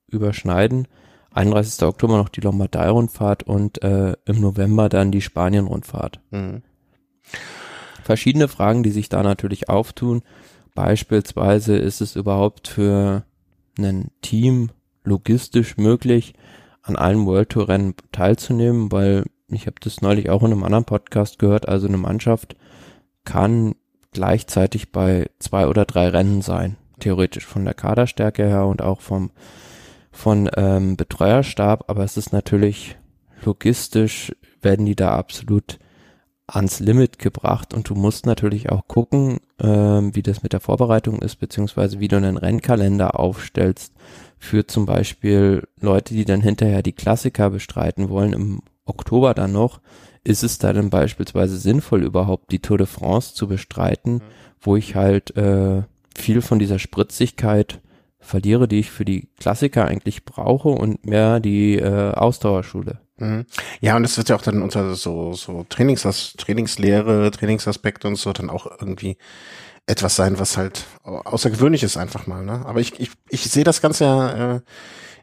[0.08, 0.88] überschneiden.
[1.32, 1.84] 31.
[1.84, 6.20] Oktober noch die Lombardei-Rundfahrt und äh, im November dann die Spanien-Rundfahrt.
[6.32, 6.64] Mhm.
[8.04, 10.24] Verschiedene Fragen, die sich da natürlich auftun.
[10.74, 13.24] Beispielsweise ist es überhaupt für
[13.78, 14.70] ein Team
[15.04, 16.34] logistisch möglich,
[16.82, 20.86] an allen World Tour Rennen teilzunehmen, weil ich habe das neulich auch in einem anderen
[20.86, 22.56] Podcast gehört, also eine Mannschaft
[23.24, 23.76] kann
[24.12, 29.32] gleichzeitig bei zwei oder drei Rennen sein, theoretisch von der Kaderstärke her und auch vom
[30.18, 32.98] von ähm, Betreuerstab, aber es ist natürlich
[33.46, 35.78] logistisch, werden die da absolut
[36.48, 41.20] ans Limit gebracht und du musst natürlich auch gucken, ähm, wie das mit der Vorbereitung
[41.22, 43.94] ist, beziehungsweise wie du einen Rennkalender aufstellst
[44.40, 49.82] für zum Beispiel Leute, die dann hinterher die Klassiker bestreiten wollen im Oktober dann noch,
[50.24, 54.22] ist es da denn beispielsweise sinnvoll, überhaupt die Tour de France zu bestreiten, mhm.
[54.62, 55.84] wo ich halt äh,
[56.16, 57.82] viel von dieser Spritzigkeit
[58.28, 63.00] verliere, die ich für die Klassiker eigentlich brauche und mehr die äh, Ausdauerschule.
[63.18, 63.46] Mhm.
[63.82, 66.04] Ja, und es wird ja auch dann unter so, so Trainings,
[66.38, 69.18] Trainingslehre, Trainingsaspekte und so dann auch irgendwie
[69.88, 72.44] etwas sein, was halt außergewöhnlich ist einfach mal.
[72.44, 72.66] Ne?
[72.66, 74.62] Aber ich, ich, ich sehe das Ganze ja äh,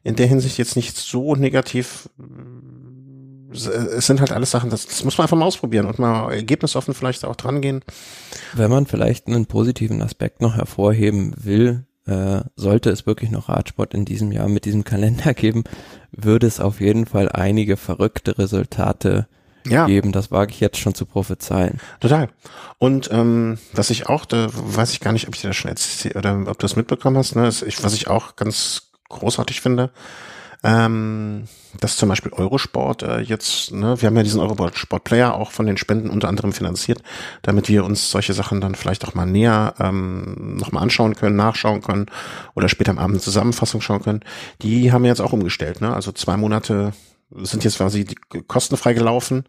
[0.03, 2.09] in der Hinsicht jetzt nicht so negativ
[3.55, 6.95] es sind halt alles Sachen, das, das muss man einfach mal ausprobieren und mal ergebnisoffen
[6.95, 7.83] vielleicht auch dran gehen.
[8.55, 13.95] Wenn man vielleicht einen positiven Aspekt noch hervorheben will, äh, sollte es wirklich noch Radsport
[13.95, 15.65] in diesem Jahr mit diesem Kalender geben,
[16.13, 19.27] würde es auf jeden Fall einige verrückte Resultate
[19.67, 19.87] ja.
[19.87, 20.13] geben.
[20.13, 21.81] Das wage ich jetzt schon zu prophezeien.
[22.01, 22.29] Total.
[22.79, 25.71] Und ähm, was ich auch, da weiß ich gar nicht, ob ich dir das schon
[25.71, 29.61] erzählt oder ob du das mitbekommen hast, ne, ist, ich, was ich auch ganz großartig
[29.61, 29.91] finde,
[30.65, 31.45] ähm,
[31.81, 35.67] dass zum Beispiel Eurosport äh, jetzt, ne, wir haben ja diesen Eurosport Player auch von
[35.67, 37.03] den Spenden unter anderem finanziert,
[37.43, 41.83] damit wir uns solche Sachen dann vielleicht auch mal näher ähm, nochmal anschauen können, nachschauen
[41.83, 42.07] können
[42.55, 44.21] oder später am Abend eine Zusammenfassung schauen können.
[44.63, 45.95] Die haben wir jetzt auch umgestellt, ne?
[45.95, 46.93] Also zwei Monate
[47.31, 48.07] sind jetzt quasi
[48.47, 49.45] kostenfrei gelaufen.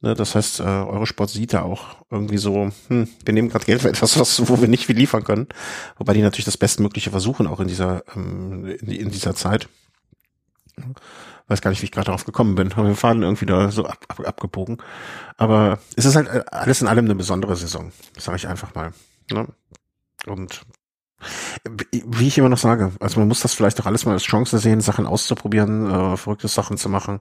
[0.00, 3.82] Ne, das heißt, äh, Eurosport sieht da auch irgendwie so, hm, wir nehmen gerade Geld
[3.82, 5.48] für etwas, was, wo wir nicht viel liefern können.
[5.96, 9.68] Wobei die natürlich das Bestmögliche versuchen, auch in dieser, ähm, in, in dieser Zeit.
[11.46, 12.76] Weiß gar nicht, wie ich gerade darauf gekommen bin.
[12.76, 14.78] Haben wir Faden irgendwie da so ab, ab, abgebogen.
[15.36, 18.92] Aber es ist halt äh, alles in allem eine besondere Saison, sage ich einfach mal.
[19.30, 19.46] Ne?
[20.26, 20.62] Und
[21.82, 24.58] wie ich immer noch sage, also man muss das vielleicht auch alles mal als Chance
[24.58, 27.20] sehen, Sachen auszuprobieren, äh, verrückte Sachen zu machen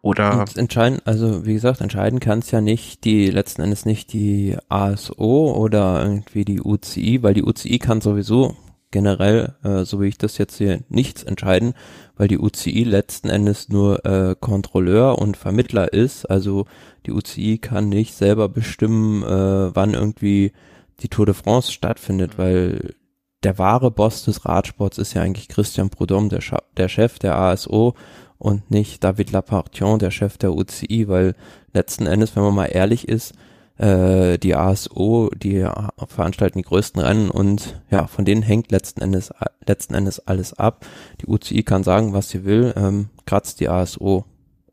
[0.00, 4.14] oder Und entscheiden, also wie gesagt, entscheiden kann es ja nicht die letzten Endes nicht
[4.14, 8.56] die ASO oder irgendwie die UCI, weil die UCI kann sowieso
[8.90, 11.74] generell, äh, so wie ich das jetzt hier, nichts entscheiden,
[12.16, 16.24] weil die UCI letzten Endes nur äh, Kontrolleur und Vermittler ist.
[16.26, 16.66] Also
[17.06, 20.52] die UCI kann nicht selber bestimmen, äh, wann irgendwie
[21.00, 22.42] die Tour de France stattfindet, mhm.
[22.42, 22.94] weil
[23.42, 26.40] der wahre Boss des Radsports ist ja eigentlich Christian Prudhomme, der,
[26.76, 27.94] der Chef der ASO
[28.38, 31.34] und nicht David Lapartion, der Chef der UCI, weil
[31.72, 33.34] letzten Endes, wenn man mal ehrlich ist,
[33.78, 35.66] äh, die ASO, die
[36.06, 39.32] veranstalten die größten Rennen und ja, von denen hängt letzten Endes,
[39.66, 40.86] letzten Endes alles ab.
[41.20, 44.24] Die UCI kann sagen, was sie will, ähm, kratzt die ASO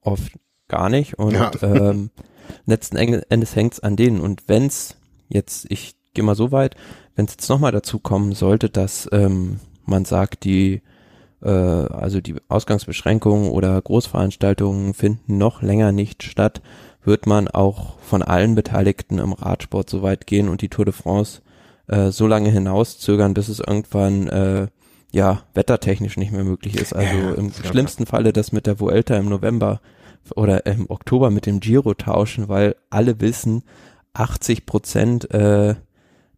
[0.01, 0.33] oft
[0.67, 1.51] gar nicht und ja.
[1.61, 2.11] ähm,
[2.65, 4.97] letzten Endes hängt's an denen und wenn's
[5.29, 6.75] jetzt, ich gehe mal so weit,
[7.15, 10.81] wenn es jetzt nochmal dazu kommen sollte, dass ähm, man sagt, die
[11.41, 16.61] äh, also die Ausgangsbeschränkungen oder Großveranstaltungen finden noch länger nicht statt,
[17.03, 20.93] wird man auch von allen Beteiligten im Radsport so weit gehen und die Tour de
[20.93, 21.41] France
[21.87, 24.67] äh, so lange hinauszögern, bis es irgendwann äh,
[25.11, 26.93] ja wettertechnisch nicht mehr möglich ist.
[26.93, 28.05] Also ja, im schlimmsten.
[28.05, 29.81] Falle das mit der Vuelta im November
[30.35, 33.63] oder im Oktober mit dem Giro tauschen, weil alle wissen,
[34.13, 35.75] 80 Prozent äh,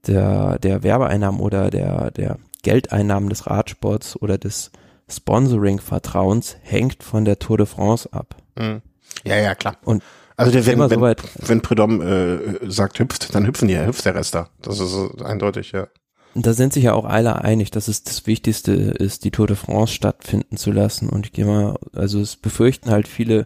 [0.08, 4.72] der, der Werbeeinnahmen oder der, der Geldeinnahmen des Radsports oder des
[5.10, 8.36] Sponsoring-Vertrauens hängt von der Tour de France ab.
[8.58, 8.82] Mhm.
[9.26, 9.78] Ja, ja, klar.
[9.84, 10.04] Und
[10.36, 12.38] also der, wenn, wenn, so wenn Predom äh,
[12.70, 14.50] sagt hüpft, dann hüpfen die, hüpft der Rest da.
[14.62, 15.88] Das ist eindeutig, ja.
[16.36, 19.46] Und da sind sich ja auch alle einig, dass es das Wichtigste ist, die Tour
[19.46, 21.10] de France stattfinden zu lassen.
[21.10, 23.46] Und ich gehe mal, also es befürchten halt viele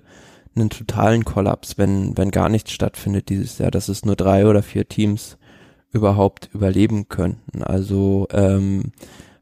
[0.56, 4.64] einen totalen Kollaps, wenn, wenn gar nichts stattfindet dieses Jahr, dass es nur drei oder
[4.64, 5.38] vier Teams
[5.92, 7.62] überhaupt überleben könnten.
[7.62, 8.92] Also, ähm,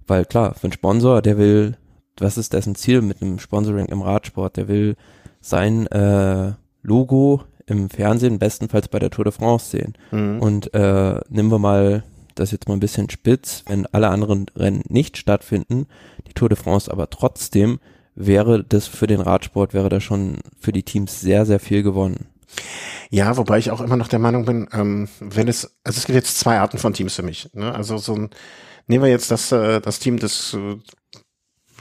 [0.08, 1.77] weil klar, für einen Sponsor, der will,
[2.17, 4.58] was ist dessen Ziel mit einem Sponsoring im Radsport?
[4.58, 4.95] Der will
[5.39, 6.53] sein äh,
[6.86, 9.93] Logo im Fernsehen bestenfalls bei der Tour de France sehen.
[10.12, 10.39] Mhm.
[10.39, 12.04] Und äh, nehmen wir mal
[12.36, 15.88] das jetzt mal ein bisschen spitz, wenn alle anderen Rennen nicht stattfinden,
[16.28, 17.80] die Tour de France aber trotzdem,
[18.13, 22.28] wäre das für den Radsport, wäre da schon für die Teams sehr, sehr viel gewonnen.
[23.10, 26.15] Ja, wobei ich auch immer noch der Meinung bin, ähm, wenn es, also es gibt
[26.15, 27.50] jetzt zwei Arten von Teams für mich.
[27.54, 27.74] Ne?
[27.74, 28.30] Also so ein,
[28.88, 30.78] nehmen wir jetzt das, äh, das Team des äh,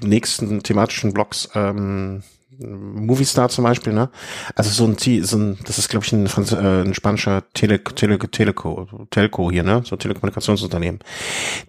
[0.04, 2.22] nächsten thematischen Blocks, ähm,
[2.58, 4.10] Movistar zum Beispiel, ne?
[4.54, 7.82] Also so ein, so ein das ist glaube ich ein, Franz äh, ein spanischer Tele,
[7.82, 9.82] Tele, Teleco, Telco hier, ne?
[9.84, 11.00] So Telekommunikationsunternehmen.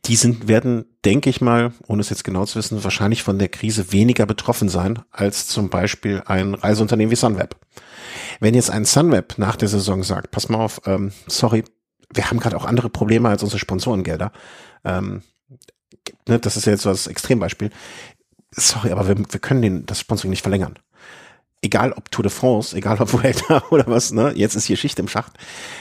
[0.06, 3.50] Die sind, werden, denke ich mal, ohne es jetzt genau zu wissen, wahrscheinlich von der
[3.50, 7.56] Krise weniger betroffen sein als zum Beispiel ein Reiseunternehmen wie Sunweb.
[8.40, 11.64] Wenn jetzt ein Sunweb nach der Saison sagt, pass mal auf, ähm, sorry,
[12.14, 14.32] wir haben gerade auch andere Probleme als unsere Sponsorengelder.
[14.84, 15.24] Ähm,
[16.28, 17.72] ne, das ist ja jetzt so das Extrembeispiel
[18.56, 20.80] sorry, aber wir, wir können den, das Sponsoring nicht verlängern.
[21.62, 25.00] Egal ob Tour de France, egal ob Vuelta oder was, ne, jetzt ist hier Schicht
[25.00, 25.34] im Schacht,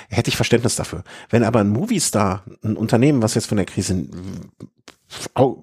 [0.09, 1.05] hätte ich Verständnis dafür.
[1.31, 4.07] Wenn aber ein Movistar, ein Unternehmen, was jetzt von der Krise,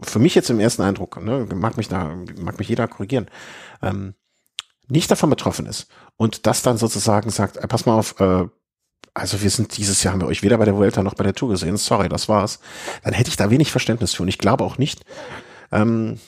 [0.01, 3.27] für mich jetzt im ersten Eindruck, ne, mag mich da, mag mich jeder korrigieren,
[3.81, 4.13] ähm,
[4.87, 8.45] nicht davon betroffen ist und das dann sozusagen sagt, äh, pass mal auf, äh,
[9.13, 11.33] also wir sind dieses Jahr haben wir euch weder bei der Vuelta noch bei der
[11.33, 12.59] Tour gesehen, sorry, das war's,
[13.03, 15.03] dann hätte ich da wenig Verständnis für und ich glaube auch nicht,
[15.71, 16.19] ähm,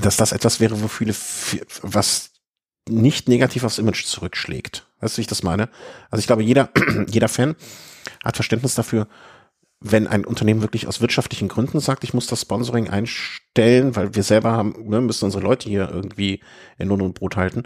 [0.00, 1.14] dass das etwas wäre, wo viele,
[1.82, 2.30] was
[2.88, 4.86] nicht negativ aufs Image zurückschlägt.
[5.00, 5.68] Weißt du, wie ich das meine?
[6.10, 6.70] Also ich glaube, jeder,
[7.08, 7.56] jeder Fan
[8.24, 9.06] hat Verständnis dafür,
[9.80, 14.22] wenn ein Unternehmen wirklich aus wirtschaftlichen Gründen sagt, ich muss das Sponsoring einstellen, weil wir
[14.22, 16.40] selber haben, ne, müssen unsere Leute hier irgendwie
[16.78, 17.62] in Lohn und Brot halten.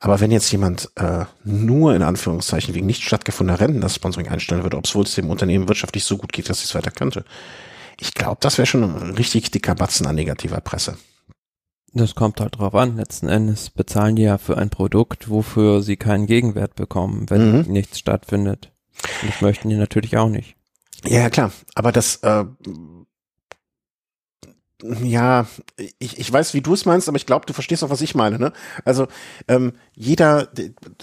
[0.00, 4.62] Aber wenn jetzt jemand äh, nur in Anführungszeichen wegen nicht stattgefundener Rennen das Sponsoring einstellen
[4.62, 7.24] würde, obwohl es dem Unternehmen wirtschaftlich so gut geht, dass es weiter könnte,
[7.98, 10.98] ich glaube, das wäre schon ein richtig dicker Batzen an negativer Presse.
[11.96, 12.96] Das kommt halt drauf an.
[12.96, 17.72] Letzten Endes bezahlen die ja für ein Produkt, wofür sie keinen Gegenwert bekommen, wenn mhm.
[17.72, 18.70] nichts stattfindet.
[19.22, 20.56] Und das möchten die natürlich auch nicht.
[21.06, 21.52] Ja, klar.
[21.74, 22.44] Aber das, äh,
[24.82, 25.46] ja,
[25.98, 28.14] ich, ich weiß, wie du es meinst, aber ich glaube, du verstehst auch, was ich
[28.14, 28.38] meine.
[28.38, 28.52] Ne?
[28.84, 29.06] Also
[29.48, 30.48] ähm, jeder,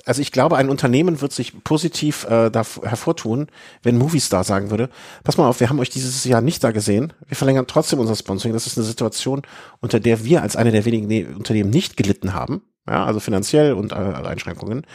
[0.06, 3.48] also ich glaube, ein Unternehmen wird sich positiv äh, da hervortun,
[3.82, 4.90] wenn Movistar sagen würde,
[5.24, 8.16] pass mal auf, wir haben euch dieses Jahr nicht da gesehen, wir verlängern trotzdem unser
[8.16, 8.54] Sponsoring.
[8.54, 9.42] Das ist eine Situation,
[9.80, 13.74] unter der wir als eine der wenigen ne Unternehmen nicht gelitten haben, ja, also finanziell
[13.74, 14.86] und äh, Einschränkungen.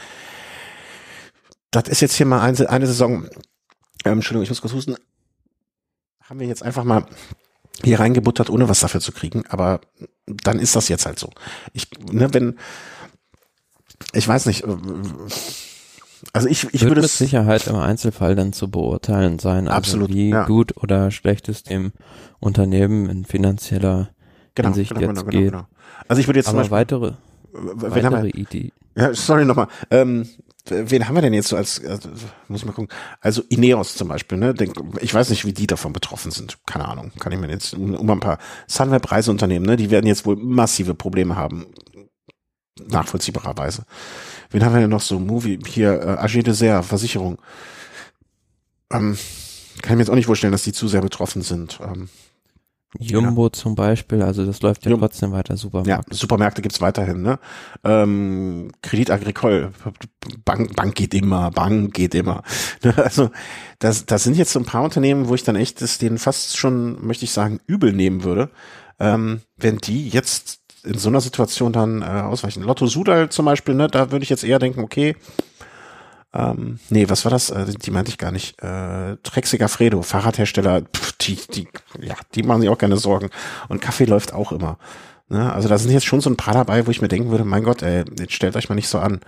[1.73, 3.29] Das ist jetzt hier mal eine, eine Saison,
[4.05, 4.95] ähm, Entschuldigung, ich muss kurz husten,
[6.23, 7.05] haben wir jetzt einfach mal
[7.83, 9.45] hier reingebuttert, ohne was dafür zu kriegen.
[9.49, 9.81] Aber
[10.27, 11.31] dann ist das jetzt halt so.
[11.73, 12.59] Ich, ne, wenn,
[14.12, 14.77] ich weiß nicht, äh,
[16.33, 20.11] also ich, ich Wird würde mit Sicherheit im Einzelfall dann zu beurteilen sein, also absolut,
[20.11, 20.45] wie ja.
[20.47, 21.93] gut oder schlecht es dem
[22.41, 24.11] Unternehmen in finanzieller
[24.55, 25.53] genau, Hinsicht genau, jetzt genau, genau, geht.
[25.53, 25.67] genau.
[26.09, 27.17] Also ich würde jetzt Aber Beispiel,
[27.61, 28.73] weitere, haben wir, Idee.
[28.97, 30.29] ja, sorry nochmal, ähm,
[30.71, 31.99] wen haben wir denn jetzt so als, äh,
[32.49, 34.55] muss ich mal gucken, also Ineos zum Beispiel, ne?
[34.55, 36.59] Denk, ich weiß nicht, wie die davon betroffen sind.
[36.66, 37.12] Keine Ahnung.
[37.18, 39.77] Kann ich mir jetzt, um, um ein paar Sunweb-Reiseunternehmen, ne?
[39.77, 41.66] Die werden jetzt wohl massive Probleme haben.
[42.87, 43.85] Nachvollziehbarerweise.
[44.51, 45.18] Wen haben wir denn noch so?
[45.18, 47.38] Movie, hier, äh, AG Dessert, Versicherung.
[48.92, 49.18] Ähm,
[49.83, 51.79] kann ich mir jetzt auch nicht vorstellen, dass die zu sehr betroffen sind.
[51.83, 52.09] Ähm,
[52.98, 53.53] Jumbo ja.
[53.53, 56.11] zum Beispiel, also das läuft ja Jum trotzdem weiter, Supermärkte.
[56.11, 57.38] Ja, Supermärkte gibt's weiterhin, ne?
[57.85, 59.72] Ähm, Kredit Agricole,
[60.44, 62.42] Bank, Bank geht immer, Bank geht immer.
[62.96, 63.31] Also
[63.79, 66.57] das, das sind jetzt so ein paar Unternehmen, wo ich dann echt das denen fast
[66.57, 68.51] schon, möchte ich sagen, übel nehmen würde,
[68.98, 72.62] ähm, wenn die jetzt in so einer Situation dann äh, ausweichen.
[72.62, 75.16] Lotto Sudal zum Beispiel, ne, da würde ich jetzt eher denken, okay,
[76.35, 77.51] ähm, nee, was war das?
[77.51, 78.62] Äh, die meinte ich gar nicht.
[78.62, 81.69] Äh, Trexiger Fredo, Fahrradhersteller, pff, die, die,
[82.01, 83.31] ja, die machen sich auch keine Sorgen.
[83.69, 84.79] Und Kaffee läuft auch immer.
[85.29, 85.53] Ne?
[85.53, 87.64] Also da sind jetzt schon so ein paar dabei, wo ich mir denken würde, mein
[87.64, 89.21] Gott, ey, jetzt stellt euch mal nicht so an.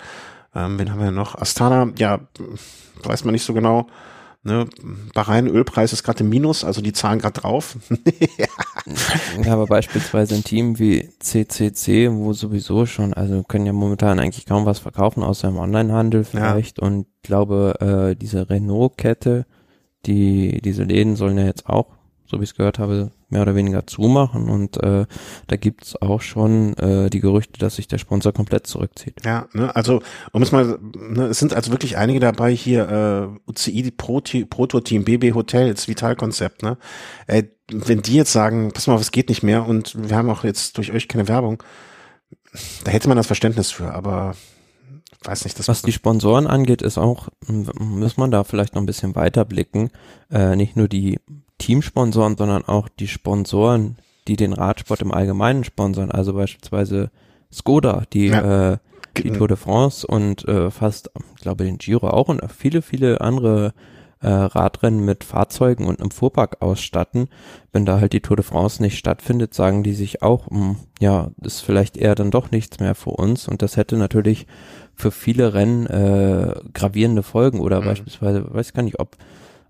[0.55, 1.35] Ähm, wen haben wir noch?
[1.37, 2.21] Astana, ja,
[3.03, 3.87] weiß man nicht so genau.
[4.43, 4.67] Ne,
[5.13, 7.77] Bahrain Ölpreis ist gerade im Minus, also die zahlen gerade drauf.
[9.45, 14.47] ja, aber beispielsweise ein Team wie CCC, wo sowieso schon, also können ja momentan eigentlich
[14.47, 16.79] kaum was verkaufen, außer im Onlinehandel vielleicht.
[16.79, 16.87] Ja.
[16.87, 19.45] Und ich glaube, äh, diese Renault-Kette,
[20.07, 22.00] die, diese Läden sollen ja jetzt auch,
[22.31, 25.07] so wie ich es gehört habe, mehr oder weniger zumachen und äh,
[25.49, 29.25] da gibt's auch schon äh, die Gerüchte, dass sich der Sponsor komplett zurückzieht.
[29.25, 30.01] Ja, ne, also
[30.33, 32.89] um es mal, ne, es sind also wirklich einige dabei hier,
[33.47, 36.79] äh, UCI Pro, Proto Team, BB Hotels, Vitalkonzept, ne?
[37.27, 40.45] Äh, wenn die jetzt sagen, pass mal, es geht nicht mehr und wir haben auch
[40.45, 41.63] jetzt durch euch keine Werbung,
[42.85, 44.35] da hätte man das Verständnis für, aber
[45.25, 48.87] weiß nicht, das was die Sponsoren angeht, ist auch muss man da vielleicht noch ein
[48.87, 49.91] bisschen weiter blicken.
[50.31, 51.21] Äh, nicht nur die
[51.61, 53.97] Teamsponsoren, sondern auch die Sponsoren,
[54.27, 57.11] die den Radsport im Allgemeinen sponsern, also beispielsweise
[57.53, 58.73] Skoda, die ja.
[58.73, 58.79] äh,
[59.17, 63.21] die Tour de France und äh, fast, ich glaube, den Giro auch und viele, viele
[63.21, 63.75] andere
[64.23, 67.29] äh, Radrennen mit Fahrzeugen und einem Fuhrpark ausstatten.
[67.73, 70.77] Wenn da halt die Tour de France nicht stattfindet, sagen die sich auch, mh, hm,
[71.01, 73.49] ja, ist vielleicht eher dann doch nichts mehr für uns.
[73.49, 74.47] Und das hätte natürlich
[74.95, 77.87] für viele Rennen äh, gravierende Folgen oder mhm.
[77.87, 79.17] beispielsweise, weiß ich gar nicht, ob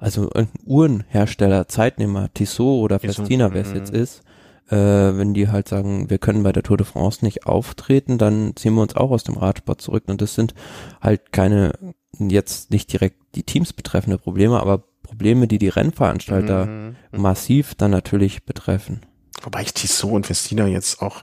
[0.01, 4.01] also ein Uhrenhersteller, Zeitnehmer, Tissot oder Festina, wer es jetzt mhm.
[4.01, 4.23] ist,
[4.69, 8.57] äh, wenn die halt sagen, wir können bei der Tour de France nicht auftreten, dann
[8.57, 10.05] ziehen wir uns auch aus dem Radsport zurück.
[10.07, 10.55] Und das sind
[11.01, 11.73] halt keine,
[12.19, 16.97] jetzt nicht direkt die Teams betreffende Probleme, aber Probleme, die die Rennveranstalter mhm.
[17.13, 19.01] massiv dann natürlich betreffen.
[19.43, 21.23] Wobei ich Tissot und Festina jetzt auch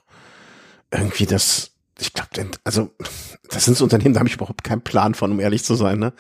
[0.91, 2.29] irgendwie das ich glaube,
[2.63, 2.91] also
[3.49, 5.99] das sind so Unternehmen, da habe ich überhaupt keinen Plan von, um ehrlich zu sein.
[5.99, 6.13] Ne?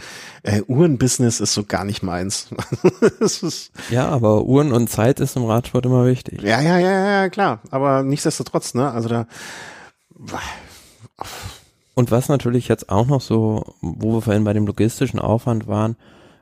[0.43, 2.49] Äh, Uhrenbusiness ist so gar nicht meins.
[3.89, 6.41] ja, aber Uhren und Zeit ist im Radsport immer wichtig.
[6.41, 7.61] Ja, ja, ja, ja, klar.
[7.69, 8.91] Aber nichtsdestotrotz, ne?
[8.91, 9.27] Also da.
[11.93, 15.95] Und was natürlich jetzt auch noch so, wo wir vorhin bei dem logistischen Aufwand waren,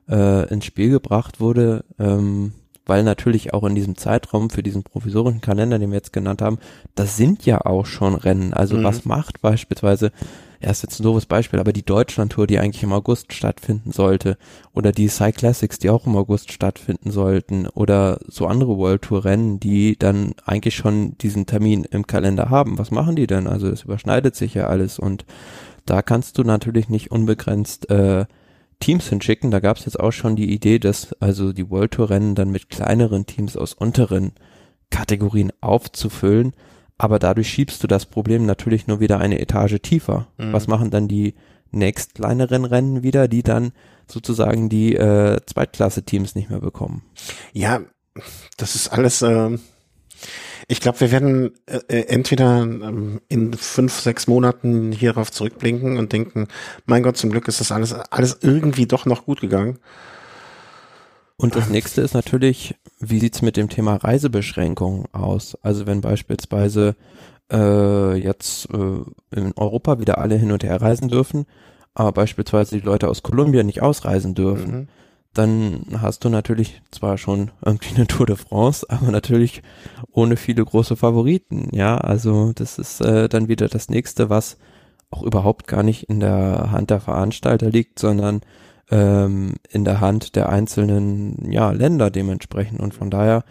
[0.10, 2.54] äh, ins Spiel gebracht wurde, ähm,
[2.86, 6.60] weil natürlich auch in diesem Zeitraum für diesen provisorischen Kalender, den wir jetzt genannt haben,
[6.94, 8.54] das sind ja auch schon Rennen.
[8.54, 8.84] Also mhm.
[8.84, 10.12] was macht beispielsweise,
[10.62, 14.38] ja, ist jetzt ein doofes Beispiel, aber die Deutschlandtour, die eigentlich im August stattfinden sollte,
[14.74, 19.60] oder die Cyclassics, die auch im August stattfinden sollten, oder so andere World Tour Rennen,
[19.60, 22.78] die dann eigentlich schon diesen Termin im Kalender haben.
[22.78, 23.48] Was machen die denn?
[23.48, 25.26] Also es überschneidet sich ja alles und
[25.86, 28.26] da kannst du natürlich nicht unbegrenzt äh,
[28.80, 29.52] Teams hinschicken.
[29.52, 32.52] Da gab es jetzt auch schon die Idee, dass also die World Tour Rennen dann
[32.52, 34.34] mit kleineren Teams aus unteren
[34.90, 36.54] Kategorien aufzufüllen.
[36.98, 40.28] Aber dadurch schiebst du das Problem natürlich nur wieder eine Etage tiefer.
[40.38, 40.54] Mhm.
[40.54, 41.36] Was machen dann die
[41.72, 43.74] nächst kleineren Rennen wieder, die dann
[44.08, 47.04] sozusagen die äh, Zweitklasse-Teams nicht mehr bekommen?
[47.52, 47.82] Ja,
[48.58, 49.22] das ist alles.
[49.22, 49.58] Äh
[50.68, 56.12] ich glaube, wir werden äh, äh, entweder ähm, in fünf, sechs Monaten hierauf zurückblinken und
[56.12, 56.48] denken,
[56.86, 59.80] mein Gott, zum Glück ist das alles, alles irgendwie doch noch gut gegangen.
[61.38, 65.58] Und das nächste ist natürlich, wie sieht's mit dem Thema Reisebeschränkungen aus?
[65.62, 66.96] Also wenn beispielsweise
[67.52, 71.46] äh, jetzt äh, in Europa wieder alle hin und her reisen dürfen,
[71.94, 74.88] aber beispielsweise die Leute aus Kolumbien nicht ausreisen dürfen, mhm
[75.38, 79.62] dann hast du natürlich zwar schon irgendwie eine Tour de France, aber natürlich
[80.12, 81.70] ohne viele große Favoriten.
[81.72, 84.58] Ja, also das ist äh, dann wieder das nächste, was
[85.12, 88.42] auch überhaupt gar nicht in der Hand der Veranstalter liegt, sondern
[88.90, 92.80] ähm, in der Hand der einzelnen ja, Länder dementsprechend.
[92.80, 93.44] Und von daher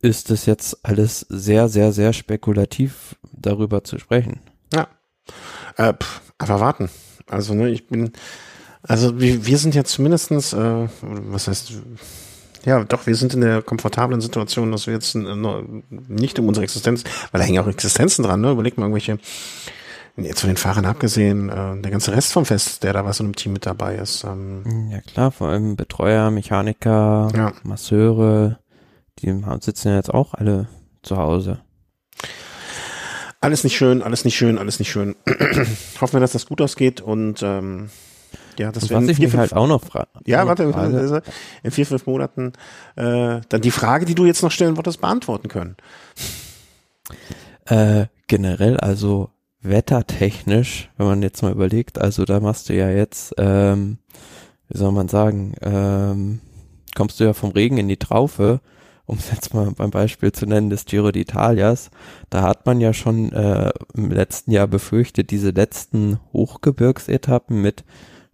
[0.00, 4.40] ist es jetzt alles sehr, sehr, sehr spekulativ darüber zu sprechen.
[4.72, 4.88] Ja.
[5.76, 6.90] Äh, pff, einfach warten.
[7.28, 8.12] Also ne, ich bin
[8.82, 11.72] also wir, wir sind jetzt zumindestens, äh, was heißt,
[12.64, 15.22] ja, doch, wir sind in der komfortablen Situation, dass wir jetzt äh,
[16.08, 18.52] nicht um unsere Existenz, weil da hängen auch Existenzen dran, ne?
[18.52, 19.18] Überleg mal irgendwelche,
[20.16, 23.26] jetzt von den Fahrern abgesehen, äh, der ganze Rest vom Fest, der da was in
[23.26, 24.24] einem Team mit dabei ist.
[24.24, 24.90] Ähm.
[24.90, 27.52] Ja klar, vor allem Betreuer, Mechaniker, ja.
[27.62, 28.58] Masseure,
[29.18, 30.68] die sitzen ja jetzt auch alle
[31.02, 31.60] zu Hause.
[33.40, 35.16] Alles nicht schön, alles nicht schön, alles nicht schön.
[36.00, 37.90] Hoffen wir, dass das gut ausgeht und ähm,
[38.58, 40.08] ja, das wäre ich vier, mich halt auch noch frage.
[40.26, 41.22] Ja, warte, Frage.
[41.62, 42.52] in vier, fünf Monaten
[42.96, 45.76] äh, dann die Frage, die du jetzt noch stellen wolltest, beantworten können.
[47.66, 49.30] Äh, generell, also
[49.62, 53.98] wettertechnisch, wenn man jetzt mal überlegt, also da machst du ja jetzt, ähm,
[54.68, 56.40] wie soll man sagen, ähm,
[56.94, 58.60] kommst du ja vom Regen in die Traufe,
[59.06, 61.90] um es jetzt mal beim Beispiel zu nennen, des Giro d'Italias,
[62.30, 67.84] da hat man ja schon äh, im letzten Jahr befürchtet, diese letzten Hochgebirgsetappen mit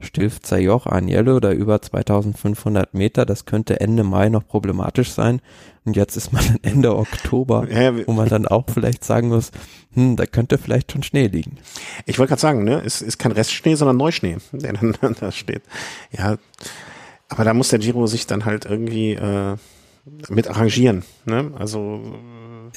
[0.00, 3.26] Stilfzer Joch, Agnello oder über 2500 Meter.
[3.26, 5.40] Das könnte Ende Mai noch problematisch sein.
[5.84, 7.66] Und jetzt ist man dann Ende Oktober,
[8.06, 9.50] wo man dann auch vielleicht sagen muss,
[9.94, 11.58] hm, da könnte vielleicht schon Schnee liegen.
[12.06, 15.62] Ich wollte gerade sagen, ne, es ist kein Restschnee, sondern Neuschnee, der dann da steht.
[16.12, 16.36] Ja,
[17.28, 19.56] aber da muss der Giro sich dann halt irgendwie äh,
[20.28, 21.04] mit arrangieren.
[21.24, 21.52] Ne?
[21.58, 22.00] Also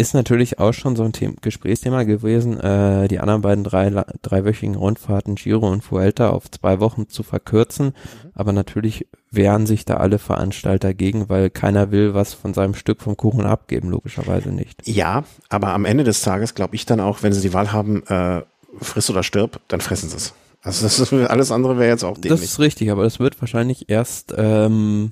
[0.02, 3.90] ist natürlich auch schon so ein Thema, Gesprächsthema gewesen, äh, die anderen beiden drei,
[4.22, 7.88] dreiwöchigen Rundfahrten Giro und Vuelta auf zwei Wochen zu verkürzen.
[7.88, 8.32] Mhm.
[8.34, 13.02] Aber natürlich wehren sich da alle Veranstalter gegen, weil keiner will was von seinem Stück
[13.02, 14.88] vom Kuchen abgeben, logischerweise nicht.
[14.88, 18.04] Ja, aber am Ende des Tages glaube ich dann auch, wenn sie die Wahl haben,
[18.08, 18.42] äh,
[18.80, 20.34] friss oder stirb, dann fressen sie es.
[20.64, 22.42] Also das ist, alles andere wäre jetzt auch dämlich.
[22.42, 25.12] Das ist richtig, aber das wird wahrscheinlich erst ähm,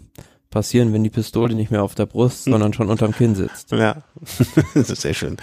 [0.49, 2.53] passieren, wenn die Pistole nicht mehr auf der Brust, hm.
[2.53, 3.71] sondern schon unterm Kinn sitzt.
[3.71, 3.97] Ja,
[4.73, 5.37] das ist sehr schön.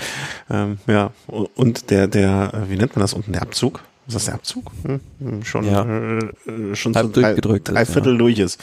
[0.51, 3.83] Ähm, ja, und der, der, wie nennt man das unten, der Abzug?
[4.07, 4.71] Ist das der Abzug?
[4.85, 5.01] Hm?
[5.19, 5.85] hm schon, ja.
[5.85, 8.19] äh, schon Halb so drei, drei Viertel ja.
[8.19, 8.63] durch ist.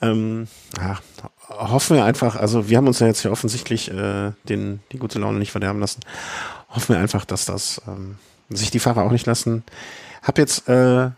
[0.00, 0.48] Ähm,
[0.78, 0.98] ja,
[1.48, 5.18] hoffen wir einfach, also wir haben uns ja jetzt hier offensichtlich äh, den, die gute
[5.18, 6.00] Laune nicht verderben lassen.
[6.70, 8.16] Hoffen wir einfach, dass das ähm,
[8.48, 9.62] sich die Fahrer auch nicht lassen.
[10.22, 11.10] Hab jetzt äh,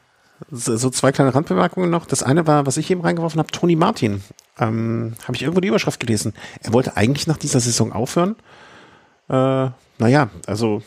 [0.51, 2.07] so zwei kleine Randbemerkungen noch.
[2.07, 4.23] Das eine war, was ich eben reingeworfen habe, Toni Martin.
[4.59, 6.35] Ähm, habe ich irgendwo die Überschrift gelesen.
[6.61, 8.37] Er wollte eigentlich nach dieser Saison aufhören.
[9.29, 9.69] Äh,
[9.99, 10.83] naja, also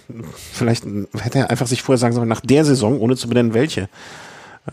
[0.51, 3.89] vielleicht hätte er einfach sich vorher sagen sollen, nach der Saison, ohne zu benennen, welche.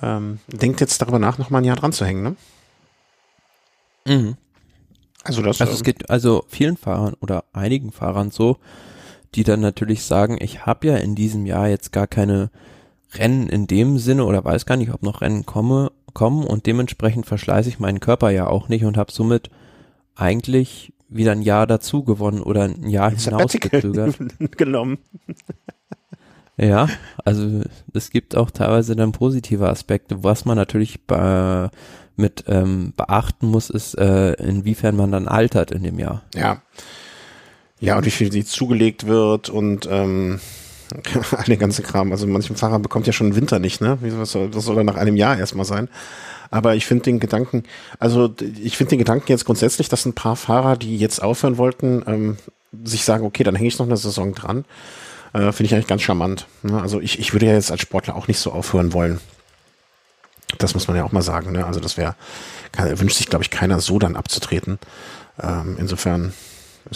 [0.02, 2.36] Ähm, denkt jetzt darüber nach, noch mal ein Jahr dran zu hängen, ne?
[4.06, 4.36] Mhm.
[5.22, 5.60] Also das.
[5.60, 8.58] Also es ähm, geht also vielen Fahrern oder einigen Fahrern so,
[9.34, 12.50] die dann natürlich sagen, ich habe ja in diesem Jahr jetzt gar keine
[13.18, 17.26] Rennen in dem Sinne oder weiß gar nicht, ob noch Rennen komme, kommen und dementsprechend
[17.26, 19.50] verschleiße ich meinen Körper ja auch nicht und habe somit
[20.14, 24.16] eigentlich wieder ein Jahr dazu gewonnen oder ein Jahr hinausgezögert.
[24.56, 24.98] genommen.
[26.56, 26.88] Ja,
[27.24, 30.22] also es gibt auch teilweise dann positive Aspekte.
[30.22, 31.70] Was man natürlich be
[32.16, 36.22] mit ähm, beachten muss, ist, äh, inwiefern man dann altert in dem Jahr.
[36.32, 36.62] Ja.
[37.80, 40.38] Ja, und wie viel die zugelegt wird und ähm,
[41.46, 42.12] den ganzen Kram.
[42.12, 43.98] Also manchem Fahrer bekommt ja schon Winter nicht, ne?
[44.02, 45.88] Das soll, das soll dann nach einem Jahr erstmal sein.
[46.50, 47.64] Aber ich finde den Gedanken,
[47.98, 48.32] also
[48.62, 52.36] ich finde den Gedanken jetzt grundsätzlich, dass ein paar Fahrer, die jetzt aufhören wollten, ähm,
[52.84, 54.64] sich sagen, okay, dann hänge ich noch eine Saison dran.
[55.32, 56.46] Äh, finde ich eigentlich ganz charmant.
[56.62, 56.80] Ne?
[56.80, 59.20] Also ich, ich würde ja jetzt als Sportler auch nicht so aufhören wollen.
[60.58, 61.52] Das muss man ja auch mal sagen.
[61.52, 61.66] Ne?
[61.66, 62.14] Also das wäre,
[62.76, 64.78] wünscht sich, glaube ich, keiner so dann abzutreten.
[65.42, 66.32] Ähm, insofern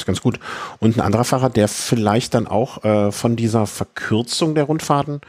[0.01, 0.39] ist ganz gut.
[0.79, 5.21] Und ein anderer Fahrer, der vielleicht dann auch äh, von dieser Verkürzung der Rundfahrten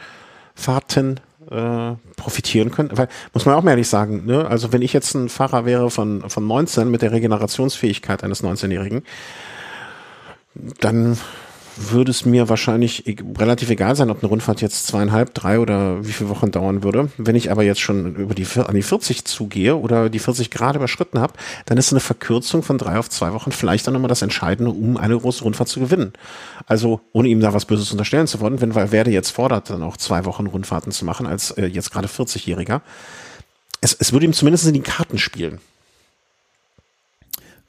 [0.55, 2.97] Fahrten äh, profitieren könnte.
[2.97, 4.45] Weil, muss man auch ehrlich sagen, ne?
[4.47, 9.03] also wenn ich jetzt ein Fahrer wäre von, von 19 mit der Regenerationsfähigkeit eines 19-Jährigen,
[10.80, 11.17] dann
[11.80, 16.05] würde es mir wahrscheinlich e relativ egal sein, ob eine Rundfahrt jetzt zweieinhalb, drei oder
[16.05, 17.09] wie viele Wochen dauern würde.
[17.17, 20.75] Wenn ich aber jetzt schon über die, an die 40 zugehe oder die 40 Grad
[20.75, 21.34] überschritten habe,
[21.65, 24.97] dann ist eine Verkürzung von drei auf zwei Wochen vielleicht dann nochmal das Entscheidende, um
[24.97, 26.13] eine große Rundfahrt zu gewinnen.
[26.67, 29.97] Also, ohne ihm da was Böses unterstellen zu wollen, wenn Werde jetzt fordert, dann auch
[29.97, 32.82] zwei Wochen Rundfahrten zu machen, als äh, jetzt gerade 40-Jähriger.
[33.82, 35.59] Es, es würde ihm zumindest in die Karten spielen.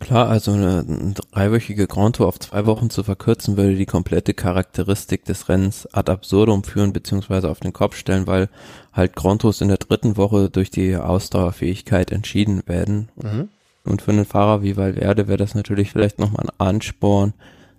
[0.01, 4.33] Klar, also eine, eine dreiwöchige Grand Tour auf zwei Wochen zu verkürzen, würde die komplette
[4.33, 8.49] Charakteristik des Rennens ad absurdum führen, beziehungsweise auf den Kopf stellen, weil
[8.95, 13.11] halt Grand Tours in der dritten Woche durch die Ausdauerfähigkeit entschieden werden.
[13.17, 13.51] Mhm.
[13.85, 17.35] Und für einen Fahrer wie Valverde wäre das natürlich vielleicht nochmal ein Ansporn,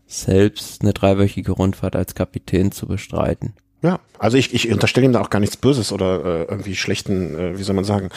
[0.05, 3.53] selbst eine dreiwöchige Rundfahrt als Kapitän zu bestreiten.
[3.81, 7.37] Ja, also ich, ich unterstelle ihm da auch gar nichts Böses oder äh, irgendwie schlechten,
[7.37, 8.09] äh, wie soll man sagen,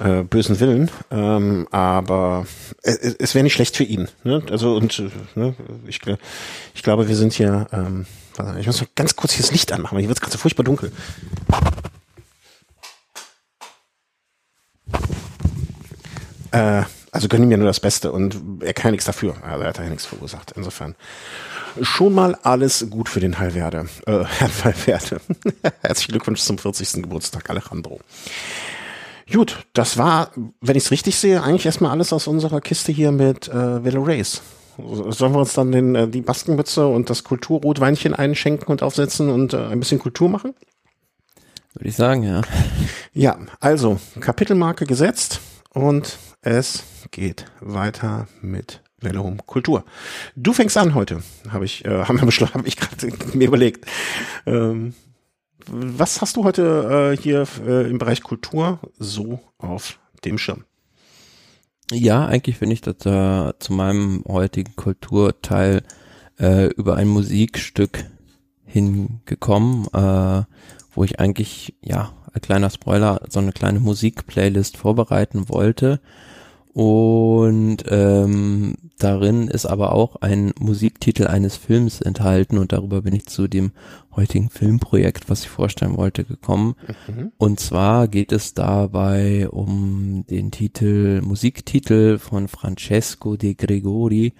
[0.00, 2.46] äh, bösen Willen, ähm, aber
[2.82, 4.08] es, es wäre nicht schlecht für ihn.
[4.24, 4.42] Ne?
[4.50, 5.54] Also und äh, ne,
[5.86, 6.00] ich,
[6.74, 7.66] ich glaube, wir sind hier.
[7.72, 8.06] Ähm,
[8.58, 10.38] ich muss mal ganz kurz hier das Licht anmachen, weil hier wird es gerade so
[10.38, 10.90] furchtbar dunkel.
[16.50, 16.82] Äh,
[17.14, 19.36] also gönnen ihm ja nur das Beste und er kann ja nichts dafür.
[19.42, 20.52] Also er hat ja nichts verursacht.
[20.56, 20.96] Insofern
[21.80, 23.86] schon mal alles gut für den Halverde.
[24.06, 25.20] Äh, Herrn Halverde.
[25.82, 27.04] Herzlichen Glückwunsch zum 40.
[27.04, 28.00] Geburtstag, Alejandro.
[29.32, 33.12] Gut, das war, wenn ich es richtig sehe, eigentlich erstmal alles aus unserer Kiste hier
[33.12, 34.42] mit äh, Velo Race.
[34.76, 39.54] Sollen wir uns dann den, äh, die Baskenmütze und das Kulturrotweinchen einschenken und aufsetzen und
[39.54, 40.52] äh, ein bisschen Kultur machen?
[41.74, 42.42] Würde ich sagen, ja.
[43.12, 45.40] Ja, also Kapitelmarke gesetzt
[45.72, 49.84] und es geht weiter mit Velum Kultur.
[50.36, 53.86] Du fängst an heute, habe ich, äh, haben wir beschlossen, habe ich gerade mir überlegt.
[54.46, 54.94] Ähm,
[55.66, 60.64] was hast du heute äh, hier äh, im Bereich Kultur so auf dem Schirm?
[61.90, 65.82] Ja, eigentlich bin ich da äh, zu meinem heutigen Kulturteil
[66.38, 68.04] äh, über ein Musikstück
[68.64, 70.42] hingekommen, äh,
[70.94, 76.00] wo ich eigentlich, ja, ein kleiner Spoiler, so eine kleine Musikplaylist vorbereiten wollte.
[76.74, 83.26] Und ähm, darin ist aber auch ein Musiktitel eines Films enthalten und darüber bin ich
[83.26, 83.70] zu dem
[84.16, 86.74] heutigen Filmprojekt, was ich vorstellen wollte, gekommen.
[87.06, 87.30] Mhm.
[87.38, 94.32] Und zwar geht es dabei um den Titel, Musiktitel von Francesco de Gregori,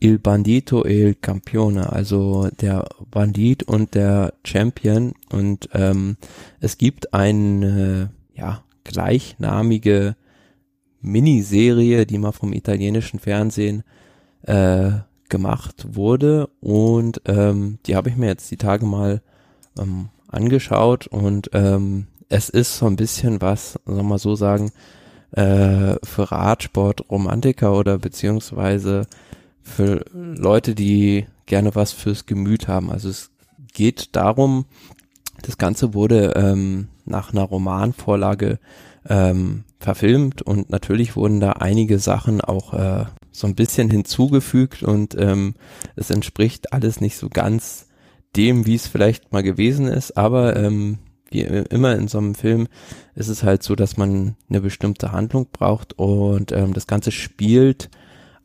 [0.00, 5.12] Il Bandito e il Campione, also der Bandit und der Champion.
[5.30, 6.16] Und ähm,
[6.58, 10.16] es gibt eine ja, gleichnamige
[11.00, 13.84] Miniserie, die mal vom italienischen Fernsehen
[14.42, 14.90] äh,
[15.28, 19.22] gemacht wurde und ähm, die habe ich mir jetzt die Tage mal
[19.78, 24.72] ähm, angeschaut und ähm, es ist so ein bisschen was, soll man so sagen,
[25.32, 29.06] äh, für Radsport-Romantiker oder beziehungsweise
[29.62, 32.90] für Leute, die gerne was fürs Gemüt haben.
[32.90, 33.30] Also es
[33.72, 34.64] geht darum,
[35.42, 38.58] das Ganze wurde ähm, nach einer Romanvorlage
[39.08, 45.14] ähm, verfilmt und natürlich wurden da einige Sachen auch äh, so ein bisschen hinzugefügt und
[45.18, 45.54] ähm,
[45.96, 47.86] es entspricht alles nicht so ganz
[48.36, 50.98] dem, wie es vielleicht mal gewesen ist, aber ähm,
[51.30, 52.68] wie immer in so einem Film
[53.14, 57.90] ist es halt so, dass man eine bestimmte Handlung braucht und ähm, das Ganze spielt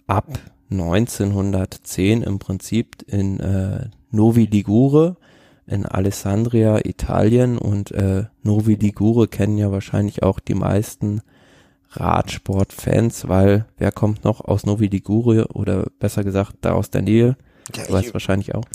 [0.06, 5.18] ab 1910 im Prinzip in äh, Novi Ligure
[5.66, 11.22] in Alessandria, Italien und äh, Novi Ligure kennen ja wahrscheinlich auch die meisten
[11.92, 17.38] Radsportfans, weil wer kommt noch aus Novi Ligure oder besser gesagt da aus der Nähe?
[17.74, 18.66] Ja, du weißt wahrscheinlich auch.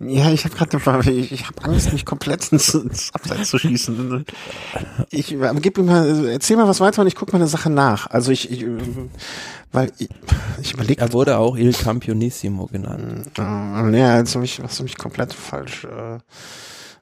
[0.00, 4.26] Ja, ich habe gerade ich, ich habe Angst, mich komplett ins, ins Abseits zu schießen.
[5.10, 7.70] Ich äh, gib mir mal, erzähl mal was weiter und ich guck mal eine Sache
[7.70, 8.06] nach.
[8.08, 8.66] Also ich, ich
[9.74, 10.08] weil ich,
[10.60, 11.00] ich überlege.
[11.00, 13.30] Er wurde auch Il Campionissimo genannt.
[13.38, 15.84] Äh, ja, jetzt habe ich, hast du mich komplett falsch.
[15.84, 16.18] Äh,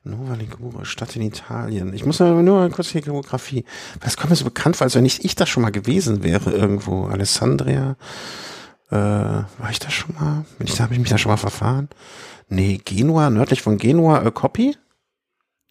[0.05, 1.95] Nova Ligure, Stadt in Italien.
[1.95, 3.64] Ich muss nur, nur kurz die Geografie.
[4.01, 6.51] Das kommt mir so bekannt vor, als wenn nicht ich da schon mal gewesen wäre
[6.51, 7.05] irgendwo.
[7.05, 7.97] Alessandria.
[8.91, 10.45] Äh, war ich da schon mal?
[10.59, 11.89] Bin ich da, habe ich mich da schon mal verfahren?
[12.49, 14.77] Nee, Genua, nördlich von Genua, äh, Copy?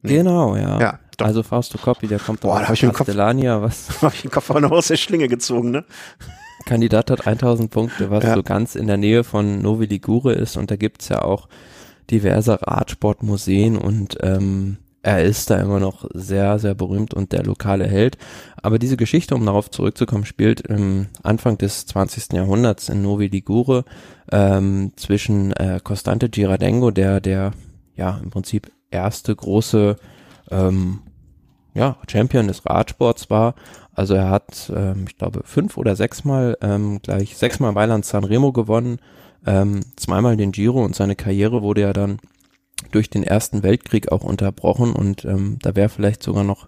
[0.02, 0.18] Nee.
[0.18, 0.80] Genau, ja.
[0.80, 0.99] Ja.
[1.18, 1.28] Doch.
[1.28, 3.89] Also Fausto Coppi, der kommt Boah, da hab ich den Kopf, was?
[4.02, 5.86] Hab ich den Kopf auch noch aus der Schlinge gezogen, ne?
[6.72, 8.34] Kandidat hat 1000 Punkte, was ja.
[8.34, 11.49] so ganz in der Nähe von Novi Ligure ist und da gibt's ja auch
[12.09, 17.86] diverse Radsportmuseen und ähm, er ist da immer noch sehr, sehr berühmt und der lokale
[17.88, 18.17] Held.
[18.55, 22.32] Aber diese Geschichte, um darauf zurückzukommen, spielt im Anfang des 20.
[22.32, 23.84] Jahrhunderts in Novi Ligure
[24.32, 27.51] ähm, zwischen äh, Costante Girardengo, der der
[27.97, 29.97] ja im Prinzip erste große
[30.51, 30.99] ähm,
[31.74, 33.55] ja, Champion des Radsports war.
[33.94, 39.00] Also er hat, ähm, ich glaube, fünf oder sechsmal ähm, gleich sechsmal Mailand Sanremo gewonnen,
[39.46, 42.20] ähm, zweimal den Giro und seine Karriere wurde ja dann
[42.92, 46.68] durch den Ersten Weltkrieg auch unterbrochen und ähm, da wäre vielleicht sogar noch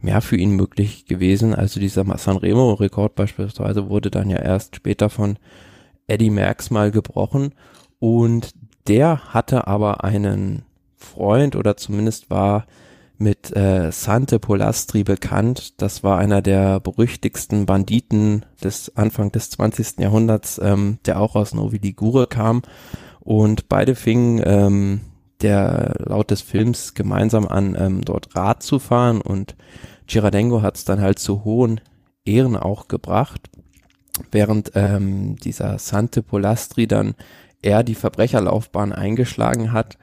[0.00, 1.54] mehr für ihn möglich gewesen.
[1.54, 5.38] Also dieser Sanremo-Rekord beispielsweise wurde dann ja erst später von
[6.06, 7.54] Eddie Merckx mal gebrochen
[7.98, 8.54] und
[8.88, 10.62] der hatte aber einen
[10.96, 12.66] Freund oder zumindest war
[13.20, 15.80] mit äh, Sante Polastri bekannt.
[15.80, 20.00] Das war einer der berüchtigsten Banditen des Anfang des 20.
[20.00, 22.62] Jahrhunderts, ähm, der auch aus Novi Ligure kam.
[23.20, 25.00] Und beide fingen ähm,
[25.42, 29.56] der laut des Films gemeinsam an, ähm, dort Rad zu fahren und
[30.06, 31.80] Girardengo hat es dann halt zu hohen
[32.24, 33.48] Ehren auch gebracht,
[34.32, 37.14] während ähm, dieser Sante Polastri dann
[37.62, 39.98] eher die Verbrecherlaufbahn eingeschlagen hat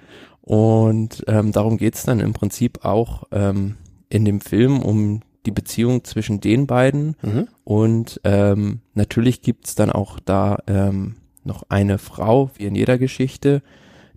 [0.47, 3.75] und ähm, darum geht's dann im Prinzip auch ähm,
[4.07, 7.49] in dem Film um die Beziehung zwischen den beiden mhm.
[7.65, 13.61] und ähm, natürlich gibt's dann auch da ähm, noch eine Frau, wie in jeder Geschichte,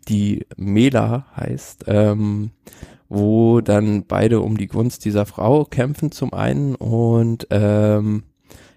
[0.07, 2.53] die Mela heißt, ähm,
[3.09, 8.23] wo dann beide um die Gunst dieser Frau kämpfen zum einen und ähm,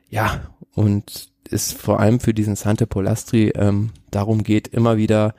[0.10, 0.42] ja,
[0.74, 5.36] und es vor allem für diesen Sante Polastri ähm, darum geht, immer wieder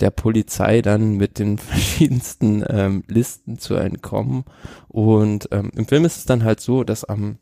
[0.00, 4.44] der Polizei dann mit den verschiedensten ähm, Listen zu entkommen.
[4.88, 7.38] Und ähm, im Film ist es dann halt so, dass am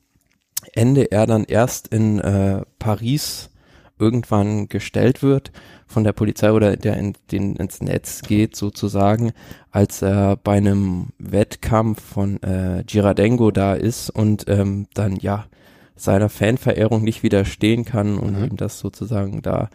[0.73, 3.51] Ende er dann erst in äh, Paris
[3.99, 5.51] irgendwann gestellt wird
[5.87, 9.33] von der Polizei oder der in, den ins Netz geht sozusagen,
[9.71, 15.47] als er bei einem Wettkampf von äh, Girardengo da ist und ähm, dann ja
[15.97, 18.45] seiner Fanverehrung nicht widerstehen kann und mhm.
[18.45, 19.69] ihm das sozusagen da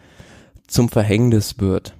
[0.66, 1.94] zum Verhängnis wird.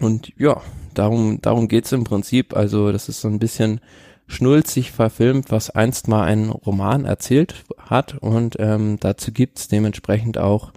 [0.00, 0.60] Und ja,
[0.94, 2.56] darum, darum geht's im Prinzip.
[2.56, 3.80] Also das ist so ein bisschen
[4.26, 10.72] schnulzig verfilmt, was einst mal ein Roman erzählt hat und ähm, dazu gibt's dementsprechend auch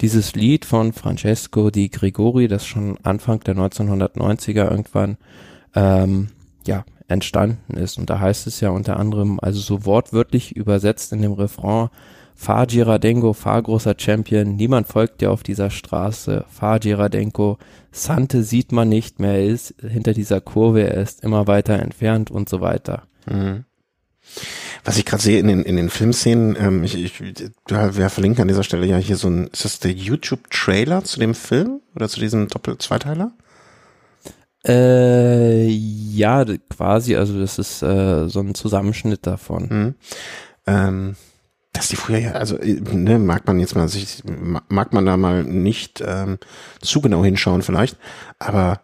[0.00, 5.16] dieses Lied von Francesco di Gregori, das schon Anfang der 1990er irgendwann
[5.74, 6.28] ähm,
[6.66, 7.98] ja entstanden ist.
[7.98, 11.88] Und da heißt es ja unter anderem, also so wortwörtlich übersetzt in dem Refrain,
[12.40, 17.58] Fahr Girardengo, fahr großer Champion, niemand folgt dir auf dieser Straße, fahr Girardengo,
[17.90, 22.30] Sante sieht man nicht mehr, er ist hinter dieser Kurve, er ist immer weiter entfernt
[22.30, 23.02] und so weiter.
[23.26, 23.64] Mhm.
[24.84, 28.48] Was ich gerade sehe in den, in den Filmszenen, ähm, ich, ich, wir verlinken an
[28.48, 32.20] dieser Stelle ja hier so ein, ist das der YouTube-Trailer zu dem Film oder zu
[32.20, 33.32] diesem Doppel-Zweiteiler?
[34.64, 39.68] Äh, ja, quasi, also das ist äh, so ein Zusammenschnitt davon.
[39.68, 39.94] Mhm.
[40.68, 41.16] Ähm,
[41.78, 44.22] dass die früher ja, also ne, mag man jetzt mal sich,
[44.68, 46.38] mag man da mal nicht ähm,
[46.82, 47.96] zu genau hinschauen vielleicht,
[48.38, 48.80] aber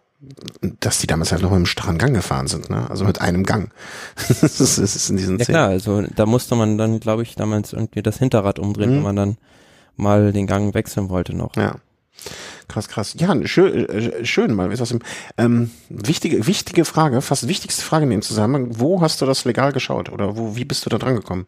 [0.79, 2.89] dass die damals halt noch mit einem strachen Gang gefahren sind, ne?
[2.89, 3.71] Also mit einem Gang.
[4.15, 7.35] das, ist, das ist in diesen Ja klar, also da musste man dann, glaube ich,
[7.35, 8.95] damals irgendwie das Hinterrad umdrehen, mhm.
[8.95, 9.37] wenn man dann
[9.97, 11.55] mal den Gang wechseln wollte noch.
[11.55, 11.75] Ja.
[12.67, 13.15] Krass, krass.
[13.19, 14.71] Ja, schön, äh, schön mal.
[14.71, 15.01] Ist was im,
[15.37, 18.79] ähm, wichtige, wichtige Frage, fast wichtigste Frage in dem Zusammenhang.
[18.79, 20.09] Wo hast du das legal geschaut?
[20.09, 21.45] Oder wo, wie bist du da dran gekommen?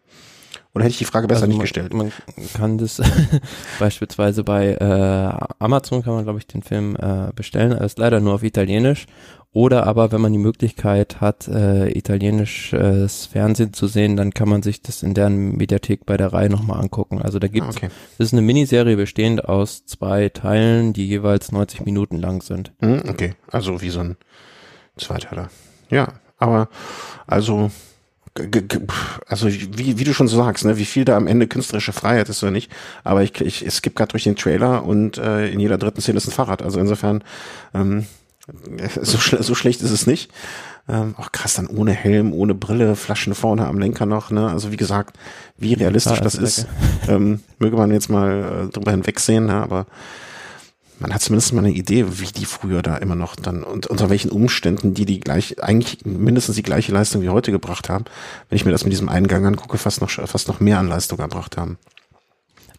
[0.77, 1.91] Oder hätte ich die Frage besser also nicht man, gestellt?
[1.91, 2.11] Man
[2.53, 3.01] kann das
[3.79, 7.71] beispielsweise bei äh, Amazon kann man, glaube ich, den Film äh, bestellen.
[7.71, 9.07] Er ist leider nur auf Italienisch.
[9.53, 14.61] Oder aber, wenn man die Möglichkeit hat, äh, italienisches Fernsehen zu sehen, dann kann man
[14.61, 17.23] sich das in deren Mediathek bei der Reihe nochmal angucken.
[17.23, 17.89] Also da gibt es, okay.
[18.19, 22.71] das ist eine Miniserie bestehend aus zwei Teilen, die jeweils 90 Minuten lang sind.
[22.81, 24.15] Hm, okay, also wie so ein
[24.95, 25.49] Zweiteiler.
[25.89, 26.69] Ja, aber
[27.25, 27.71] also
[29.27, 32.29] also wie, wie du schon so sagst, ne, wie viel da am Ende künstlerische Freiheit
[32.29, 32.71] ist oder nicht.
[33.03, 36.17] Aber ich, ich es gibt gerade durch den Trailer und äh, in jeder dritten Szene
[36.17, 36.61] ist ein Fahrrad.
[36.61, 37.23] Also insofern
[37.73, 38.05] ähm,
[39.01, 40.31] so, schle so schlecht ist es nicht.
[40.89, 44.31] Ähm, auch krass, dann ohne Helm, ohne Brille, Flaschen vorne am Lenker noch.
[44.31, 44.49] Ne?
[44.49, 45.17] Also wie gesagt,
[45.57, 46.65] wie realistisch das ist,
[47.09, 49.47] ähm, möge man jetzt mal äh, drüber hinwegsehen.
[49.47, 49.55] Ne?
[49.55, 49.85] Aber
[50.99, 54.09] man hat zumindest mal eine Idee, wie die früher da immer noch dann und unter
[54.09, 58.05] welchen Umständen die die gleich eigentlich mindestens die gleiche Leistung wie heute gebracht haben.
[58.49, 61.19] Wenn ich mir das mit diesem Eingang angucke, fast noch fast noch mehr an Leistung
[61.19, 61.77] erbracht haben.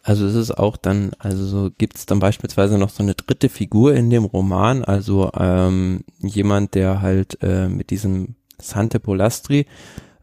[0.03, 3.49] Also es ist auch dann, also so gibt es dann beispielsweise noch so eine dritte
[3.49, 9.65] Figur in dem Roman, also ähm, jemand, der halt äh, mit diesem Sante Polastri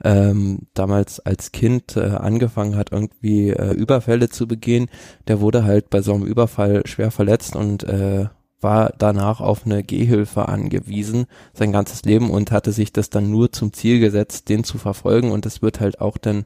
[0.05, 4.89] ähm, damals als Kind äh, angefangen hat, irgendwie äh, Überfälle zu begehen.
[5.29, 8.27] Der wurde halt bei so einem Überfall schwer verletzt und äh,
[8.61, 13.53] war danach auf eine Gehhilfe angewiesen, sein ganzes Leben und hatte sich das dann nur
[13.53, 16.45] zum Ziel gesetzt, den zu verfolgen und es wird halt auch dann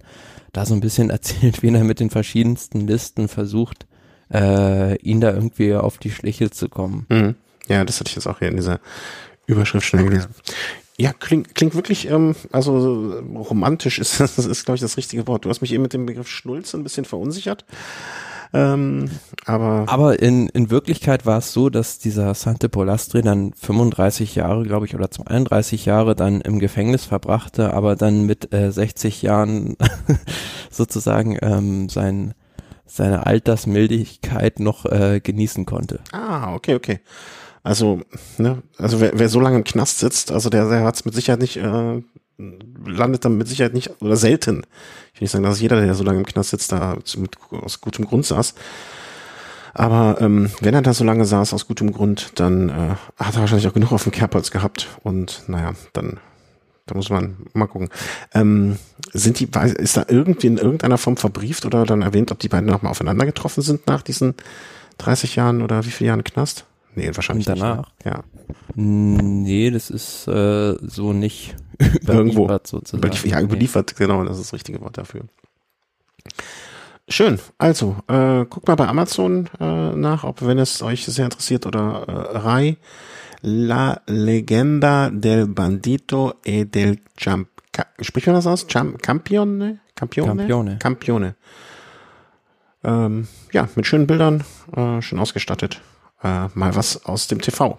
[0.52, 3.86] da so ein bisschen erzählt, wie er mit den verschiedensten Listen versucht,
[4.32, 7.06] äh, ihn da irgendwie auf die Schliche zu kommen.
[7.08, 7.34] Mhm.
[7.68, 8.80] Ja, das hatte ich jetzt auch hier in dieser
[9.46, 10.30] Überschrift schnell gelesen.
[11.00, 15.46] Ja, klingt, klingt wirklich, ähm, also romantisch ist das, ist, glaube ich, das richtige Wort.
[15.46, 17.64] Du hast mich eben mit dem Begriff Schnulze ein bisschen verunsichert.
[18.52, 19.08] Ähm,
[19.46, 24.64] aber aber in, in Wirklichkeit war es so, dass dieser Sante Polastri dann 35 Jahre,
[24.64, 29.76] glaube ich, oder 32 Jahre dann im Gefängnis verbrachte, aber dann mit äh, 60 Jahren
[30.70, 32.34] sozusagen ähm, sein,
[32.84, 36.00] seine Altersmildigkeit noch äh, genießen konnte.
[36.12, 37.00] Ah, okay, okay.
[37.62, 38.00] Also,
[38.38, 41.14] ne, also wer, wer so lange im Knast sitzt, also der, der hat es mit
[41.14, 42.02] Sicherheit nicht, äh,
[42.86, 44.62] landet dann mit Sicherheit nicht, oder selten.
[45.12, 47.80] Ich will nicht sagen, dass jeder, der so lange im Knast sitzt, da mit, aus
[47.80, 48.54] gutem Grund saß.
[49.74, 53.40] Aber ähm, wenn er da so lange saß aus gutem Grund, dann äh, hat er
[53.40, 54.88] wahrscheinlich auch genug auf dem Kerbholz gehabt.
[55.04, 56.18] Und naja, dann
[56.90, 57.88] da muss man mal gucken.
[58.34, 58.76] Ähm,
[59.12, 62.68] sind die, ist da irgendwie in irgendeiner Form verbrieft oder dann erwähnt, ob die beiden
[62.68, 64.34] nochmal aufeinander getroffen sind nach diesen
[64.98, 66.64] 30 Jahren oder wie viele Jahren Knast?
[66.94, 67.92] Nee, wahrscheinlich Und danach?
[67.98, 68.12] Nicht, ne?
[68.12, 68.24] Ja.
[68.74, 72.44] Nee, das ist äh, so nicht Irgendwo.
[72.44, 72.98] überliefert sozusagen.
[72.98, 75.22] Überlief ja, überliefert, genau, das ist das richtige Wort dafür.
[77.08, 77.38] Schön.
[77.58, 82.04] Also, äh, guckt mal bei Amazon äh, nach, ob wenn es euch sehr interessiert oder
[82.06, 82.76] äh, Rai.
[83.42, 87.48] La Legenda del Bandito e del Champ
[88.00, 88.66] Spricht man das aus?
[88.66, 89.78] Champ Campione?
[89.94, 90.36] Campione?
[90.36, 90.78] Campione.
[90.78, 91.34] Campione.
[92.82, 95.80] Ähm, ja, mit schönen Bildern, äh, schön ausgestattet.
[96.22, 97.78] Äh, mal was aus dem TV.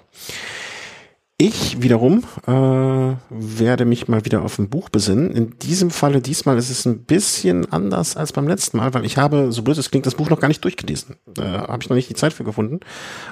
[1.44, 5.32] Ich wiederum äh, werde mich mal wieder auf ein Buch besinnen.
[5.32, 9.18] In diesem Falle diesmal ist es ein bisschen anders als beim letzten Mal, weil ich
[9.18, 11.16] habe, so blöd es klingt, das Buch noch gar nicht durchgelesen.
[11.26, 12.82] Da äh, habe ich noch nicht die Zeit für gefunden.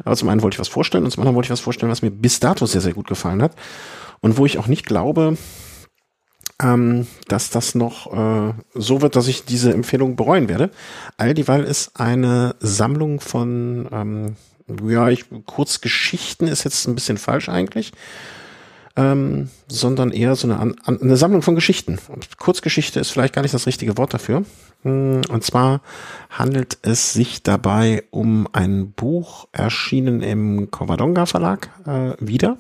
[0.05, 2.01] Aber zum einen wollte ich was vorstellen und zum anderen wollte ich was vorstellen, was
[2.01, 3.55] mir bis dato sehr, sehr gut gefallen hat.
[4.22, 5.38] Und wo ich auch nicht glaube,
[6.60, 10.72] ähm, dass das noch äh, so wird, dass ich diese Empfehlung bereuen werde.
[11.18, 14.36] All dieweil ist eine Sammlung von ähm,
[14.88, 17.91] ja, ich, Kurzgeschichten ist jetzt ein bisschen falsch eigentlich,
[18.95, 21.99] ähm, sondern eher so eine, eine Sammlung von Geschichten.
[22.07, 24.43] Und Kurzgeschichte ist vielleicht gar nicht das richtige Wort dafür.
[24.84, 25.82] Hm, und zwar
[26.30, 32.57] handelt es sich dabei um ein Buch erschienen im Covadonga Verlag äh, wieder.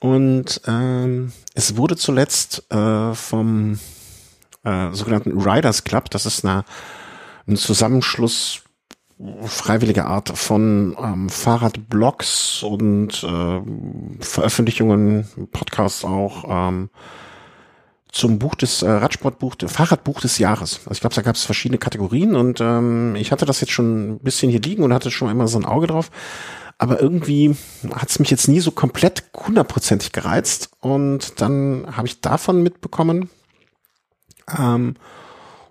[0.00, 3.78] Und ähm, es wurde zuletzt äh, vom
[4.64, 6.64] äh, sogenannten Riders Club, das ist eine,
[7.46, 8.62] ein Zusammenschluss
[9.46, 13.60] freiwillige Art von ähm, Fahrradblogs und äh,
[14.20, 16.90] Veröffentlichungen, Podcasts auch ähm,
[18.10, 20.80] zum Buch des äh, Radsportbuch, Fahrradbuch des Jahres.
[20.84, 24.12] Also ich glaube, da gab es verschiedene Kategorien und ähm, ich hatte das jetzt schon
[24.12, 26.10] ein bisschen hier liegen und hatte schon immer so ein Auge drauf.
[26.78, 27.56] Aber irgendwie
[27.92, 30.70] hat es mich jetzt nie so komplett hundertprozentig gereizt.
[30.80, 33.30] Und dann habe ich davon mitbekommen.
[34.56, 34.94] Ähm,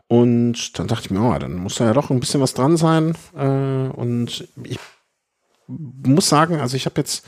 [0.07, 2.77] und dann dachte ich mir, oh, dann muss da ja doch ein bisschen was dran
[2.77, 3.15] sein.
[3.35, 4.79] Äh, und ich
[5.67, 7.25] muss sagen, also ich habe jetzt,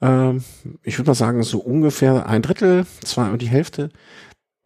[0.00, 0.32] äh,
[0.82, 3.90] ich würde mal sagen, so ungefähr ein Drittel, zwar die Hälfte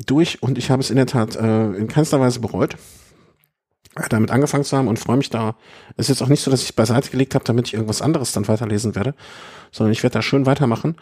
[0.07, 2.75] durch und ich habe es in der Tat äh, in keinster Weise bereut,
[3.97, 5.57] äh, damit angefangen zu haben und freue mich da.
[5.97, 8.33] Es ist jetzt auch nicht so, dass ich beiseite gelegt habe, damit ich irgendwas anderes
[8.33, 9.15] dann weiterlesen werde,
[9.73, 10.97] sondern ich werde da schön weitermachen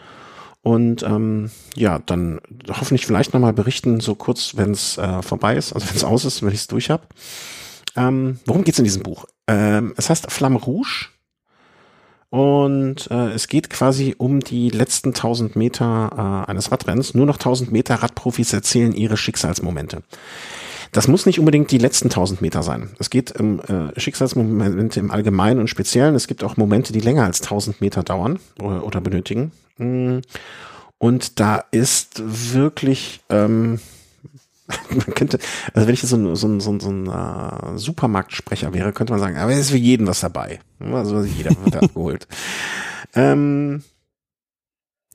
[0.65, 5.73] und ähm, ja, dann hoffentlich vielleicht nochmal berichten, so kurz, wenn es äh, vorbei ist,
[5.73, 7.03] also wenn es aus ist, wenn ich es durch habe.
[7.95, 9.25] Ähm, worum geht's in diesem Buch?
[9.45, 11.09] Ähm, es heißt Flamme Rouge
[12.31, 17.13] und äh, es geht quasi um die letzten 1000 Meter äh, eines Radrennens.
[17.13, 20.01] Nur noch 1000 Meter Radprofis erzählen ihre Schicksalsmomente.
[20.91, 22.89] Das muss nicht unbedingt die letzten 1000 Meter sein.
[22.97, 26.15] Es geht um äh, Schicksalsmomente im Allgemeinen und Speziellen.
[26.15, 29.51] Es gibt auch Momente, die länger als 1000 Meter dauern oder, oder benötigen.
[29.77, 30.19] Mm.
[30.97, 33.79] Und da ist wirklich, ähm,
[34.89, 35.39] man könnte,
[35.73, 38.93] also wenn ich jetzt so ein, so ein, so ein, so ein uh, Supermarktsprecher wäre,
[38.93, 40.59] könnte man sagen, aber es ist für jeden was dabei.
[40.79, 42.27] Also jeder wird abgeholt.
[43.13, 43.83] Ähm,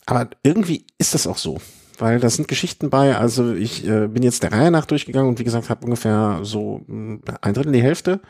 [0.07, 1.61] aber irgendwie ist das auch so.
[1.99, 5.39] Weil da sind Geschichten bei, also ich äh, bin jetzt der Reihe nach durchgegangen und
[5.39, 8.21] wie gesagt, habe ungefähr so mm, ein Drittel, die Hälfte.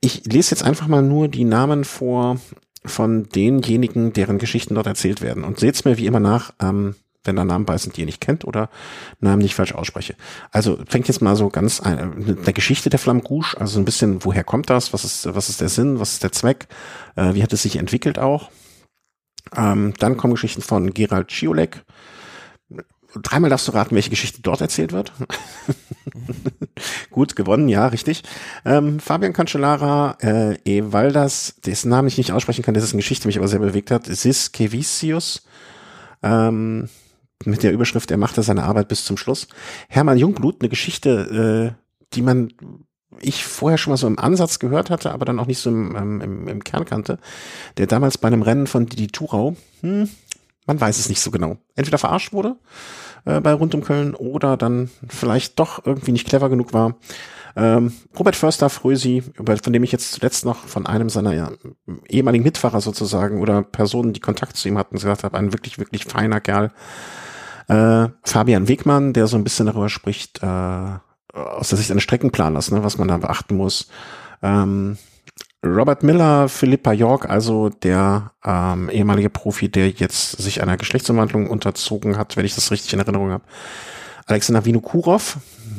[0.00, 2.38] Ich lese jetzt einfach mal nur die Namen vor
[2.84, 5.44] von denjenigen, deren Geschichten dort erzählt werden.
[5.44, 8.20] Und seht's mir wie immer nach, ähm, wenn da Namen bei sind, die ihr nicht
[8.20, 8.68] kennt oder
[9.20, 10.16] Namen nicht falsch ausspreche.
[10.50, 13.84] Also fängt jetzt mal so ganz ein, mit der Geschichte der Flamme Rouge, also ein
[13.84, 16.66] bisschen, woher kommt das, was ist, was ist der Sinn, was ist der Zweck,
[17.16, 18.50] äh, wie hat es sich entwickelt auch.
[19.56, 21.84] Ähm, dann kommen Geschichten von Gerald Schiolek,
[23.20, 25.12] dreimal darfst du raten, welche Geschichte dort erzählt wird.
[27.10, 28.22] Gut, gewonnen, ja, richtig.
[28.64, 33.22] Ähm, Fabian Cancellara, äh, Evaldas, dessen Namen ich nicht aussprechen kann, das ist eine Geschichte,
[33.22, 35.46] die mich aber sehr bewegt hat, Sis Kevicius,
[36.22, 36.88] ähm,
[37.44, 39.48] mit der Überschrift, er machte seine Arbeit bis zum Schluss.
[39.88, 42.52] Hermann Jungblut, eine Geschichte, äh, die man
[43.20, 45.94] ich vorher schon mal so im Ansatz gehört hatte, aber dann auch nicht so im,
[45.94, 47.18] ähm, im, im Kern kannte,
[47.76, 50.08] der damals bei einem Rennen von Didi Thurau, hm,
[50.66, 52.56] man weiß es nicht so genau, entweder verarscht wurde
[53.24, 56.96] äh, bei Rund um Köln oder dann vielleicht doch irgendwie nicht clever genug war.
[57.54, 61.50] Ähm, Robert Förster Frösi, von dem ich jetzt zuletzt noch von einem seiner ja,
[62.08, 66.04] ehemaligen Mitfahrer sozusagen oder Personen, die Kontakt zu ihm hatten, gesagt habe, ein wirklich, wirklich
[66.04, 66.72] feiner Kerl.
[67.68, 70.46] Äh, Fabian Wegmann, der so ein bisschen darüber spricht, äh,
[71.32, 73.88] aus der Sicht eines Streckenplaners, ne, was man da beachten muss.
[74.42, 74.96] Ähm,
[75.64, 82.16] Robert Miller, Philippa York, also der ähm, ehemalige Profi, der jetzt sich einer Geschlechtsumwandlung unterzogen
[82.18, 83.44] hat, wenn ich das richtig in Erinnerung habe.
[84.26, 85.38] Alexander Vinokurov,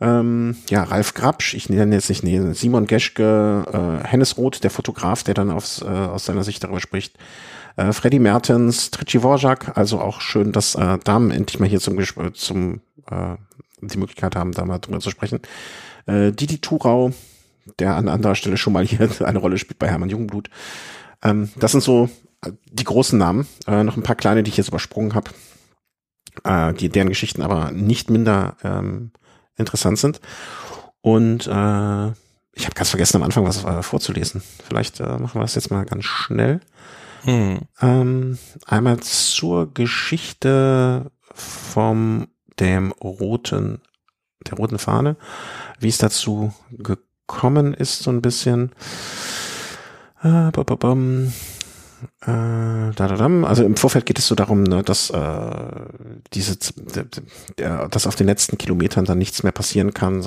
[0.00, 4.70] ähm, ja, Ralf Grabsch, ich nenne jetzt nicht, nee, Simon Geschke, äh, Hennes Roth, der
[4.70, 7.16] Fotograf, der dann aufs, äh, aus seiner Sicht darüber spricht,
[7.76, 11.96] äh, Freddy Mertens, Tritschi Worjak, also auch schön, dass äh, Damen endlich mal hier zum,
[12.34, 13.36] zum äh,
[13.80, 15.40] die Möglichkeit haben, da mal drüber zu sprechen.
[16.06, 17.12] Äh, Didi Thurau,
[17.78, 20.50] der an anderer Stelle schon mal hier eine Rolle spielt bei Hermann Jungblut.
[21.22, 22.08] Ähm, das sind so
[22.44, 23.46] äh, die großen Namen.
[23.66, 25.30] Äh, noch ein paar kleine, die ich jetzt übersprungen habe,
[26.44, 29.12] äh, die deren Geschichten aber nicht minder ähm,
[29.56, 30.20] interessant sind.
[31.00, 32.08] Und äh,
[32.52, 34.42] ich habe ganz vergessen am Anfang was äh, vorzulesen.
[34.66, 36.60] Vielleicht äh, machen wir das jetzt mal ganz schnell.
[37.22, 37.60] Hm.
[37.80, 42.28] Ähm, einmal zur Geschichte vom
[42.60, 43.80] dem roten,
[44.46, 45.16] der roten Fahne,
[45.78, 47.07] wie es dazu gekommen
[47.74, 48.72] ist, so ein bisschen.
[50.22, 50.50] Äh,
[53.44, 55.50] also im Vorfeld geht es so darum, ne, dass äh,
[56.32, 56.56] diese,
[57.56, 60.22] dass auf den letzten Kilometern dann nichts mehr passieren kann.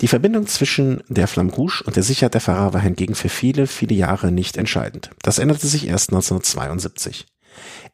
[0.00, 3.66] Die Verbindung zwischen der Flamme Rouge und der Sicherheit der Fahrer war hingegen für viele,
[3.66, 5.10] viele Jahre nicht entscheidend.
[5.22, 7.26] Das änderte sich erst 1972.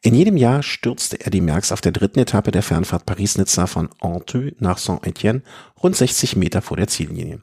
[0.01, 3.89] In jedem Jahr stürzte er die Merckx auf der dritten Etappe der Fernfahrt Paris-Nizza von
[4.01, 5.41] Anteux nach Saint-Étienne
[5.81, 7.41] rund 60 Meter vor der Ziellinie.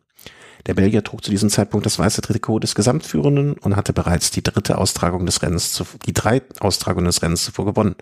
[0.67, 4.43] Der Belgier trug zu diesem Zeitpunkt das weiße Trikot des Gesamtführenden und hatte bereits die
[4.43, 7.97] dritte Austragung des Rennens, zu, die drei Austragungen des Rennens zuvor gewonnen,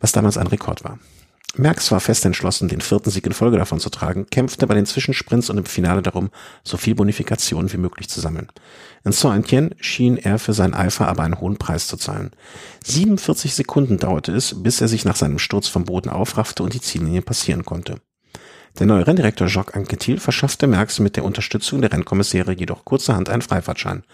[0.00, 0.98] was damals ein Rekord war.
[1.56, 4.86] Merckx war fest entschlossen, den vierten Sieg in Folge davon zu tragen, kämpfte bei den
[4.86, 6.30] Zwischensprints und im Finale darum,
[6.62, 8.48] so viel Bonifikation wie möglich zu sammeln.
[9.04, 12.30] In Saint-Étienne schien er für seinen Eifer aber einen hohen Preis zu zahlen.
[12.84, 16.80] 47 Sekunden dauerte es, bis er sich nach seinem Sturz vom Boden aufraffte und die
[16.80, 18.00] Ziellinie passieren konnte.
[18.78, 23.42] Der neue Renndirektor Jacques Anquetil verschaffte Merckx mit der Unterstützung der Rennkommissäre jedoch kurzerhand einen
[23.42, 24.04] Freifahrtschein.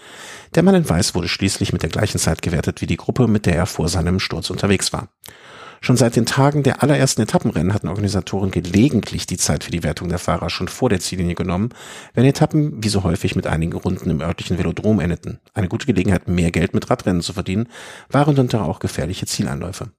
[0.54, 3.46] Der Mann in Weiß wurde schließlich mit der gleichen Zeit gewertet wie die Gruppe, mit
[3.46, 5.08] der er vor seinem Sturz unterwegs war.
[5.84, 10.08] Schon seit den Tagen der allerersten Etappenrennen hatten Organisatoren gelegentlich die Zeit für die Wertung
[10.08, 11.68] der Fahrer schon vor der Ziellinie genommen,
[12.14, 15.40] wenn Etappen wie so häufig mit einigen Runden im örtlichen Velodrom endeten.
[15.52, 17.68] Eine gute Gelegenheit, mehr Geld mit Radrennen zu verdienen,
[18.08, 19.90] waren darunter auch gefährliche Zieleinläufe.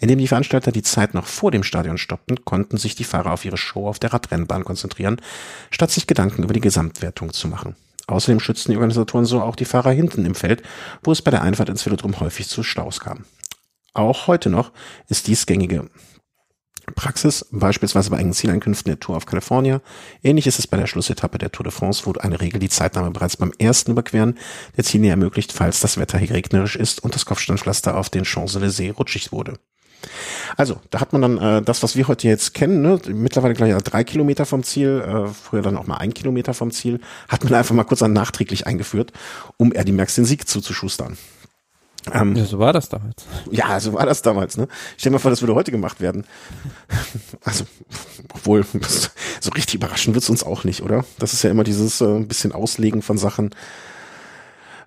[0.00, 3.44] Indem die Veranstalter die Zeit noch vor dem Stadion stoppten, konnten sich die Fahrer auf
[3.44, 5.20] ihre Show auf der Radrennbahn konzentrieren,
[5.70, 7.74] statt sich Gedanken über die Gesamtwertung zu machen.
[8.06, 10.62] Außerdem schützten die Organisatoren so auch die Fahrer hinten im Feld,
[11.02, 13.24] wo es bei der Einfahrt ins Velodrom häufig zu Staus kam.
[13.92, 14.72] Auch heute noch
[15.08, 15.90] ist dies gängige
[16.94, 19.82] Praxis, beispielsweise bei engen Zieleinkünften der Tour auf California.
[20.22, 23.10] Ähnlich ist es bei der Schlussetappe der Tour de France, wo eine Regel die Zeitnahme
[23.10, 24.38] bereits beim ersten Überqueren
[24.76, 29.32] der Ziellinie ermöglicht, falls das Wetter regnerisch ist und das Kopfsteinpflaster auf den Champs-Élysées rutschig
[29.32, 29.58] wurde.
[30.56, 33.00] Also, da hat man dann äh, das, was wir heute jetzt kennen, ne?
[33.08, 37.00] mittlerweile gleich drei Kilometer vom Ziel, äh, früher dann auch mal ein Kilometer vom Ziel,
[37.28, 39.12] hat man einfach mal kurz an nachträglich eingeführt,
[39.56, 41.16] um er die Merckx den Sieg zuzuschustern.
[42.12, 43.26] Ähm, ja, so war das damals.
[43.50, 44.56] Ja, so war das damals.
[44.56, 44.68] Ne?
[44.96, 46.24] Stell dir mal vor, das würde heute gemacht werden.
[47.44, 47.64] Also,
[48.32, 48.64] obwohl,
[49.40, 51.04] so richtig überraschen wird's uns auch nicht, oder?
[51.18, 53.50] Das ist ja immer dieses äh, bisschen Auslegen von Sachen,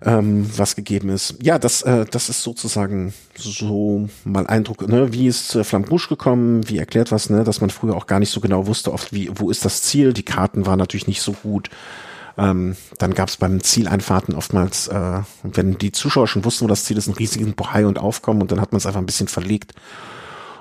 [0.04, 1.36] ähm, was gegeben ist.
[1.42, 5.12] Ja, das, äh, das ist sozusagen so mal Eindruck, ne?
[5.12, 7.44] wie ist äh, Flamme Rouge gekommen, wie erklärt was, ne?
[7.44, 10.12] dass man früher auch gar nicht so genau wusste, oft wie, wo ist das Ziel.
[10.12, 11.70] Die Karten waren natürlich nicht so gut.
[12.38, 16.84] Ähm, dann gab es beim Zieleinfahrten oftmals, äh, wenn die Zuschauer schon wussten, wo das
[16.84, 19.28] Ziel ist, einen riesigen Bohai und Aufkommen und dann hat man es einfach ein bisschen
[19.28, 19.74] verlegt.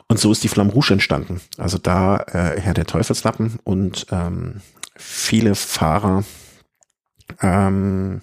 [0.07, 1.39] Und so ist die Flamme Rouge entstanden.
[1.57, 4.61] Also da äh, Herr der Teufelslappen und ähm,
[4.97, 6.25] viele Fahrer
[7.41, 8.21] ähm,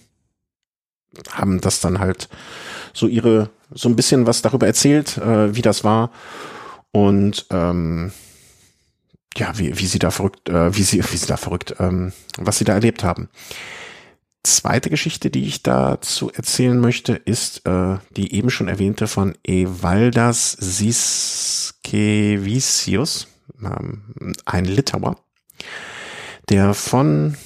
[1.31, 2.29] haben das dann halt
[2.93, 6.11] so ihre, so ein bisschen was darüber erzählt, äh, wie das war.
[6.93, 8.13] Und ähm,
[9.37, 12.59] ja, wie, wie sie da verrückt, äh, wie sie, wie sie da verrückt, ähm, was
[12.59, 13.29] sie da erlebt haben.
[14.43, 20.53] zweite Geschichte, die ich dazu erzählen möchte, ist äh, die eben schon erwähnte von Evaldas
[20.53, 23.29] Siskevicius,
[23.63, 24.03] ähm,
[24.45, 25.17] ein Litauer,
[26.49, 27.37] der von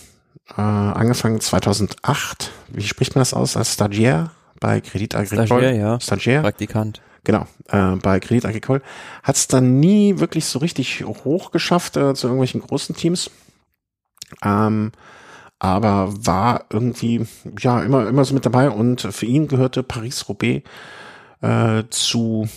[0.51, 4.31] äh, angefangen 2008, wie spricht man das aus, als Stagiaire
[4.61, 5.47] bei Credit Agricole?
[5.47, 6.01] Stagiaire, ja.
[6.01, 6.43] Stagiaire.
[6.43, 7.01] Praktikant.
[7.25, 8.83] Genau, äh, bei Credit Agricole
[9.23, 13.31] hat es dann nie wirklich so richtig hoch geschafft äh, zu irgendwelchen großen Teams.
[14.43, 14.93] Ähm,
[15.61, 17.25] aber war irgendwie
[17.61, 20.69] ja immer immer so mit dabei und für ihn gehörte Paris-Roubaix
[21.41, 22.49] äh, zu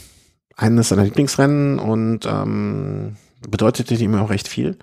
[0.57, 3.17] eines seiner Lieblingsrennen und ähm,
[3.47, 4.79] bedeutete ihm auch recht viel.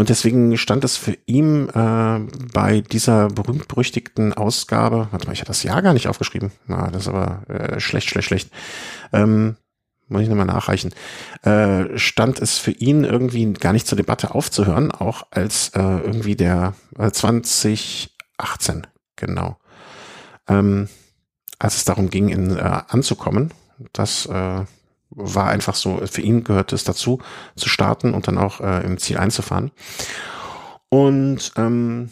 [0.00, 2.20] Und deswegen stand es für ihn äh,
[2.54, 7.02] bei dieser berühmt-berüchtigten Ausgabe, warte mal, ich hatte das Jahr gar nicht aufgeschrieben, na, das
[7.02, 8.50] ist aber äh, schlecht, schlecht, schlecht,
[9.12, 9.56] ähm,
[10.08, 10.94] muss ich nochmal nachreichen,
[11.42, 16.34] äh, stand es für ihn irgendwie gar nicht zur Debatte aufzuhören, auch als äh, irgendwie
[16.34, 18.86] der äh, 2018,
[19.16, 19.58] genau,
[20.48, 20.88] ähm,
[21.58, 23.52] als es darum ging, in, äh, anzukommen,
[23.92, 24.64] das äh,
[25.20, 27.20] war einfach so, für ihn gehört es dazu,
[27.56, 29.70] zu starten und dann auch äh, im Ziel einzufahren.
[30.88, 32.10] Und ähm,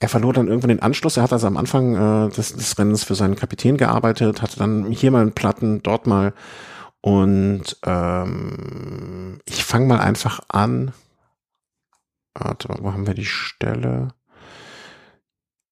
[0.00, 1.16] er verlor dann irgendwann den Anschluss.
[1.16, 4.86] Er hat also am Anfang äh, des, des Rennens für seinen Kapitän gearbeitet, hatte dann
[4.86, 6.32] hier mal einen Platten, dort mal.
[7.00, 10.92] Und ähm, ich fange mal einfach an.
[12.34, 14.08] Warte, wo haben wir die Stelle?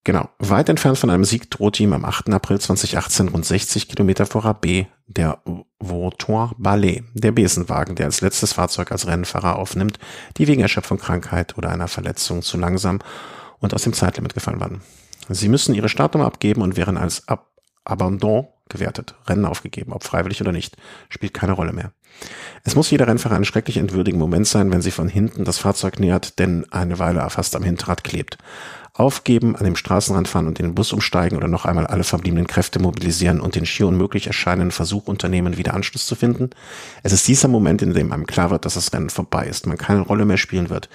[0.06, 0.28] Genau.
[0.38, 2.28] Weit entfernt von einem Sieg droht ihm am 8.
[2.32, 5.40] April 2018 rund 60 Kilometer vor Rabé der
[5.80, 9.98] Vautour Ballet, der Besenwagen, der als letztes Fahrzeug als Rennfahrer aufnimmt,
[10.36, 13.00] die wegen Erschöpfung, Krankheit oder einer Verletzung zu langsam
[13.58, 14.80] und aus dem Zeitlimit gefallen waren.
[15.28, 17.50] Sie müssen ihre Startnummer abgeben und wären als Ab
[17.82, 19.16] Abandon gewertet.
[19.26, 20.76] Rennen aufgegeben, ob freiwillig oder nicht,
[21.08, 21.90] spielt keine Rolle mehr.
[22.64, 26.00] Es muss jeder Rennfahrer einen schrecklich entwürdigen Moment sein, wenn sie von hinten das Fahrzeug
[26.00, 28.38] nähert, denn eine Weile fast am Hinterrad klebt
[28.98, 32.78] aufgeben, an dem Straßenrand fahren und den Bus umsteigen oder noch einmal alle verbliebenen Kräfte
[32.78, 36.50] mobilisieren und den schier unmöglich erscheinenden Versuch unternehmen, wieder Anschluss zu finden?
[37.02, 39.78] Es ist dieser Moment, in dem einem klar wird, dass das Rennen vorbei ist, man
[39.78, 40.88] keine Rolle mehr spielen wird.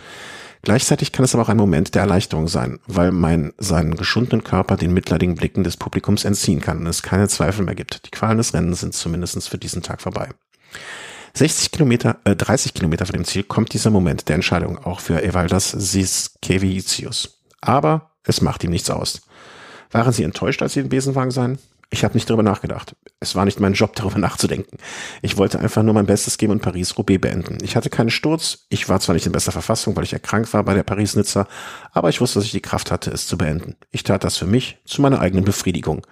[0.64, 4.78] Gleichzeitig kann es aber auch ein Moment der Erleichterung sein, weil man seinen geschundenen Körper
[4.78, 8.06] den mitleidigen Blicken des Publikums entziehen kann und es keine Zweifel mehr gibt.
[8.06, 10.30] Die Qualen des Rennens sind zumindest für diesen Tag vorbei.
[11.34, 15.24] 60 Kilometer, äh, 30 Kilometer vor dem Ziel kommt dieser Moment der Entscheidung auch für
[15.24, 17.40] Evaldas Siskevicius.
[17.62, 19.22] Aber es macht ihm nichts aus.
[19.92, 21.58] Waren Sie enttäuscht, als Sie im Besenwagen sahen?
[21.94, 22.96] Ich habe nicht darüber nachgedacht.
[23.20, 24.78] Es war nicht mein Job, darüber nachzudenken.
[25.22, 27.58] Ich wollte einfach nur mein Bestes geben und Paris-Roubaix beenden.
[27.62, 28.66] Ich hatte keinen Sturz.
[28.70, 31.48] Ich war zwar nicht in bester Verfassung, weil ich erkrankt war bei der Paris-Nizza,
[31.92, 33.76] aber ich wusste, dass ich die Kraft hatte, es zu beenden.
[33.92, 36.08] Ich tat das für mich, zu meiner eigenen Befriedigung.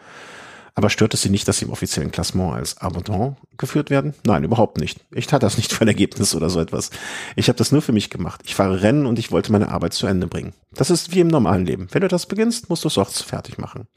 [0.79, 4.13] Aber stört es Sie nicht, dass Sie im offiziellen Klassement als Abandon geführt werden?
[4.25, 5.01] Nein, überhaupt nicht.
[5.13, 6.89] Ich tat das nicht für ein Ergebnis oder so etwas.
[7.35, 8.39] Ich habe das nur für mich gemacht.
[8.45, 10.53] Ich fahre Rennen und ich wollte meine Arbeit zu Ende bringen.
[10.73, 11.89] Das ist wie im normalen Leben.
[11.91, 13.87] Wenn du das beginnst, musst du es auch fertig machen.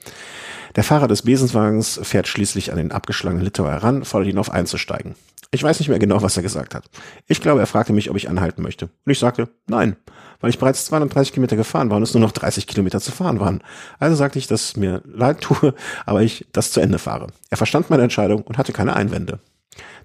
[0.74, 5.14] Der Fahrer des Besenswagens fährt schließlich an den abgeschlagenen Litauer heran, fordert ihn auf einzusteigen.
[5.52, 6.90] Ich weiß nicht mehr genau, was er gesagt hat.
[7.28, 8.86] Ich glaube, er fragte mich, ob ich anhalten möchte.
[8.86, 9.94] Und ich sagte, nein
[10.42, 13.40] weil ich bereits 230 Kilometer gefahren war und es nur noch 30 Kilometer zu fahren
[13.40, 13.62] waren.
[13.98, 15.74] Also sagte ich, dass es mir leid tue,
[16.04, 17.28] aber ich das zu Ende fahre.
[17.48, 19.38] Er verstand meine Entscheidung und hatte keine Einwände.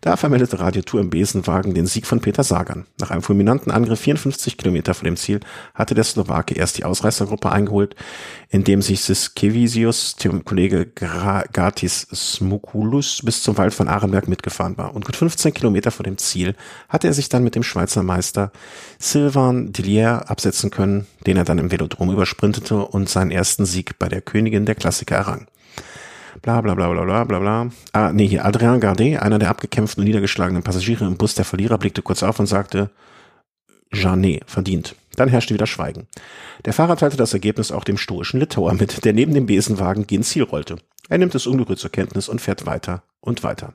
[0.02, 2.86] Da vermeldete Radio Tour im Besenwagen den Sieg von Peter Sagan.
[3.00, 5.40] Nach einem fulminanten Angriff 54 Kilometer vor dem Ziel
[5.74, 7.96] hatte der Slowake erst die Ausreißergruppe eingeholt,
[8.50, 14.94] indem sich Siskevicius, dem Kollege Gatis Smukulus, bis zum Wald von Arenberg mitgefahren war.
[14.94, 16.56] Und gut 15 Kilometer vor dem Ziel
[16.90, 18.52] hatte er sich dann mit dem Schweizer Meister
[19.00, 24.10] Sylvain Dillier absetzen können, den er dann im Velodrom übersprintete und seinen ersten Sieg bei
[24.10, 25.48] der Königin der Klassiker errang
[26.42, 27.70] bla bla bla bla bla bla bla.
[27.94, 31.78] Ah, nee, hier Adrien Gardet, einer der abgekämpften und niedergeschlagenen Passagiere im Bus der Verlierer,
[31.78, 32.90] blickte kurz auf und sagte,
[33.94, 34.96] Janet, verdient.
[35.16, 36.08] Dann herrschte wieder Schweigen.
[36.66, 40.24] Der Fahrer teilte das Ergebnis auch dem stoischen Litauer mit, der neben dem Besenwagen gen
[40.24, 40.78] Ziel rollte.
[41.10, 43.74] Er nimmt es ungerührt zur Kenntnis und fährt weiter und weiter.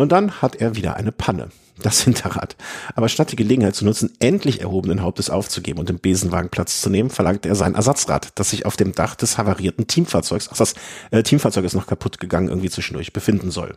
[0.00, 1.50] Und dann hat er wieder eine Panne
[1.82, 2.56] das Hinterrad.
[2.94, 6.88] Aber statt die Gelegenheit zu nutzen, endlich erhobenen Hauptes aufzugeben und im Besenwagen Platz zu
[6.88, 10.74] nehmen, verlangt er sein Ersatzrad, das sich auf dem Dach des havarierten Teamfahrzeugs, ach das
[11.10, 13.76] äh, Teamfahrzeug ist noch kaputt gegangen, irgendwie zwischendurch, befinden soll.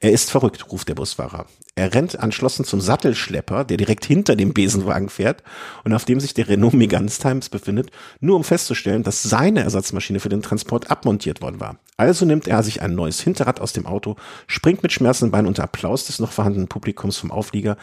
[0.00, 1.46] Er ist verrückt, ruft der Busfahrer.
[1.76, 5.42] Er rennt anschlossen zum Sattelschlepper, der direkt hinter dem Besenwagen fährt
[5.82, 7.90] und auf dem sich der Renault Megane Times befindet,
[8.20, 11.76] nur um festzustellen, dass seine Ersatzmaschine für den Transport abmontiert worden war.
[11.96, 14.14] Also nimmt er sich ein neues Hinterrad aus dem Auto,
[14.46, 17.76] springt mit schmerzenden Beinen unter Applaus des noch vorhandenen Publikums vom Auflieger,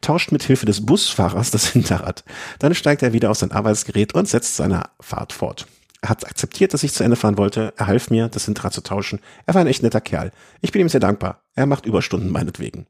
[0.00, 2.22] tauscht mit Hilfe des Busfahrers das Hinterrad.
[2.60, 5.66] Dann steigt er wieder auf sein Arbeitsgerät und setzt seine Fahrt fort.
[6.00, 7.72] Er hat akzeptiert, dass ich zu Ende fahren wollte.
[7.76, 9.20] Er half mir, das Hinterrad zu tauschen.
[9.46, 10.32] Er war ein echt netter Kerl.
[10.60, 11.41] Ich bin ihm sehr dankbar.
[11.54, 12.86] Er macht Überstunden meinetwegen.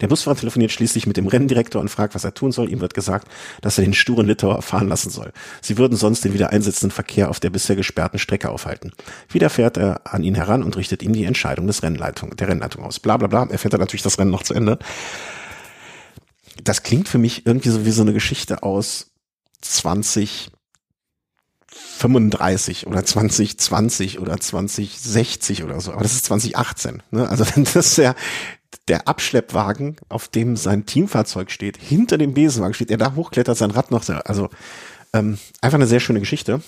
[0.00, 2.70] Der Busfahrer telefoniert schließlich mit dem Renndirektor und fragt, was er tun soll.
[2.70, 3.28] Ihm wird gesagt,
[3.62, 5.32] dass er den sturen Litauer fahren lassen soll.
[5.60, 8.92] Sie würden sonst den wieder einsetzenden Verkehr auf der bisher gesperrten Strecke aufhalten.
[9.28, 12.84] Wieder fährt er an ihn heran und richtet ihm die Entscheidung des Rennleitung, der Rennleitung
[12.84, 13.00] aus.
[13.00, 13.46] Bla bla bla.
[13.50, 14.78] Er fährt dann natürlich das Rennen noch zu Ende.
[16.62, 19.10] Das klingt für mich irgendwie so wie so eine Geschichte aus
[19.62, 20.50] 20
[21.68, 25.92] 35 oder 2020 oder 2060 oder so.
[25.92, 27.02] Aber das ist 2018.
[27.10, 27.28] Ne?
[27.28, 27.44] Also
[27.74, 28.14] das der,
[28.88, 33.70] der Abschleppwagen, auf dem sein Teamfahrzeug steht, hinter dem Besenwagen steht, er da hochklettert, sein
[33.70, 34.08] Rad noch.
[34.24, 34.48] Also
[35.12, 36.62] ähm, einfach eine sehr schöne Geschichte.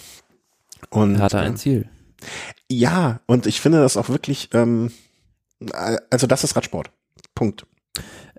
[0.91, 1.89] Und hat er ein ähm, Ziel.
[2.71, 4.93] Ja, und ich finde das auch wirklich, ähm,
[6.11, 6.91] also das ist Radsport.
[7.35, 7.67] Punkt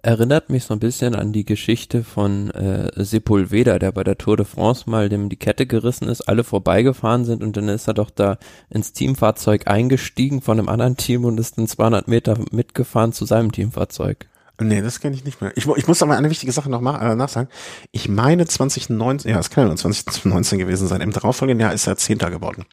[0.01, 4.37] erinnert mich so ein bisschen an die Geschichte von äh, Sepulveda, der bei der Tour
[4.37, 7.93] de France mal dem die Kette gerissen ist, alle vorbeigefahren sind und dann ist er
[7.93, 8.37] doch da
[8.69, 13.51] ins Teamfahrzeug eingestiegen von einem anderen Team und ist dann 200 Meter mitgefahren zu seinem
[13.51, 14.27] Teamfahrzeug.
[14.61, 15.53] Nee, das kenne ich nicht mehr.
[15.55, 17.49] Ich, ich muss aber eine wichtige Sache noch mal, äh, nachsagen.
[17.91, 21.01] Ich meine 2019, ja, es kann ja nur 2019 gewesen sein.
[21.01, 22.65] Im darauffolgenden Jahr ist er Zehnter geworden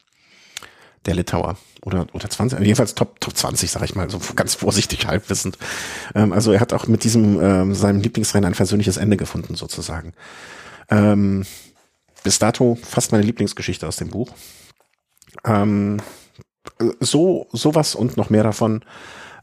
[1.07, 1.57] der Litauer.
[1.83, 5.57] Oder, oder 20, jedenfalls Top, Top 20, sag ich mal, so ganz vorsichtig halbwissend.
[6.15, 10.13] Ähm, also er hat auch mit diesem, ähm, seinem Lieblingsrennen ein persönliches Ende gefunden, sozusagen.
[10.89, 11.45] Ähm,
[12.23, 14.29] bis dato fast meine Lieblingsgeschichte aus dem Buch.
[15.45, 16.01] Ähm,
[16.99, 18.83] so, sowas und noch mehr davon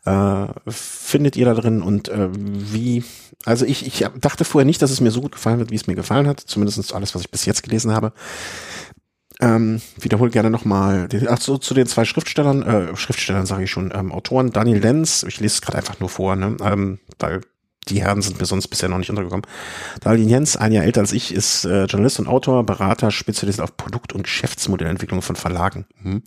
[0.04, 3.04] äh, findet ihr da drin und äh, wie,
[3.44, 5.86] also ich, ich dachte vorher nicht, dass es mir so gut gefallen wird, wie es
[5.86, 8.12] mir gefallen hat, zumindest alles, was ich bis jetzt gelesen habe.
[9.44, 13.92] Ähm, wiederhole gerne nochmal, ach so, zu den zwei Schriftstellern, äh, Schriftstellern sage ich schon,
[13.94, 17.42] ähm, Autoren, Daniel Lenz, ich lese es gerade einfach nur vor, ne, ähm, weil
[17.88, 19.46] die Herren sind mir sonst bisher noch nicht untergekommen.
[20.00, 23.76] Daniel Jens, ein Jahr älter als ich, ist äh, Journalist und Autor, Berater, spezialisiert auf
[23.76, 25.84] Produkt- und Geschäftsmodellentwicklung von Verlagen.
[26.02, 26.22] Mhm.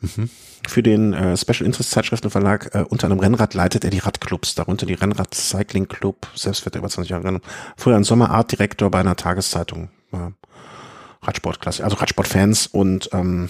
[0.00, 0.30] Mhm.
[0.66, 4.84] Für den äh, Special Interest Zeitschriftenverlag äh, unter einem Rennrad leitet er die Radclubs, darunter
[4.84, 7.40] die Rennrad Cycling Club, selbst wird er über 20 Jahre Rennen.
[7.78, 9.88] Früher ein Sommerart-Direktor bei einer Tageszeitung.
[10.12, 10.32] Ja.
[11.22, 13.48] Radsportklasse, also Radsportfans und ähm,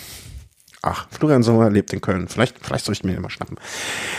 [0.82, 2.28] ach, Florian Sommer lebt in Köln.
[2.28, 3.58] Vielleicht, vielleicht soll ich mir immer schnappen.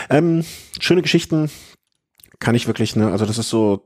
[0.08, 0.44] Ähm,
[0.78, 1.50] schöne Geschichten
[2.38, 3.82] kann ich wirklich, ne, also das ist so,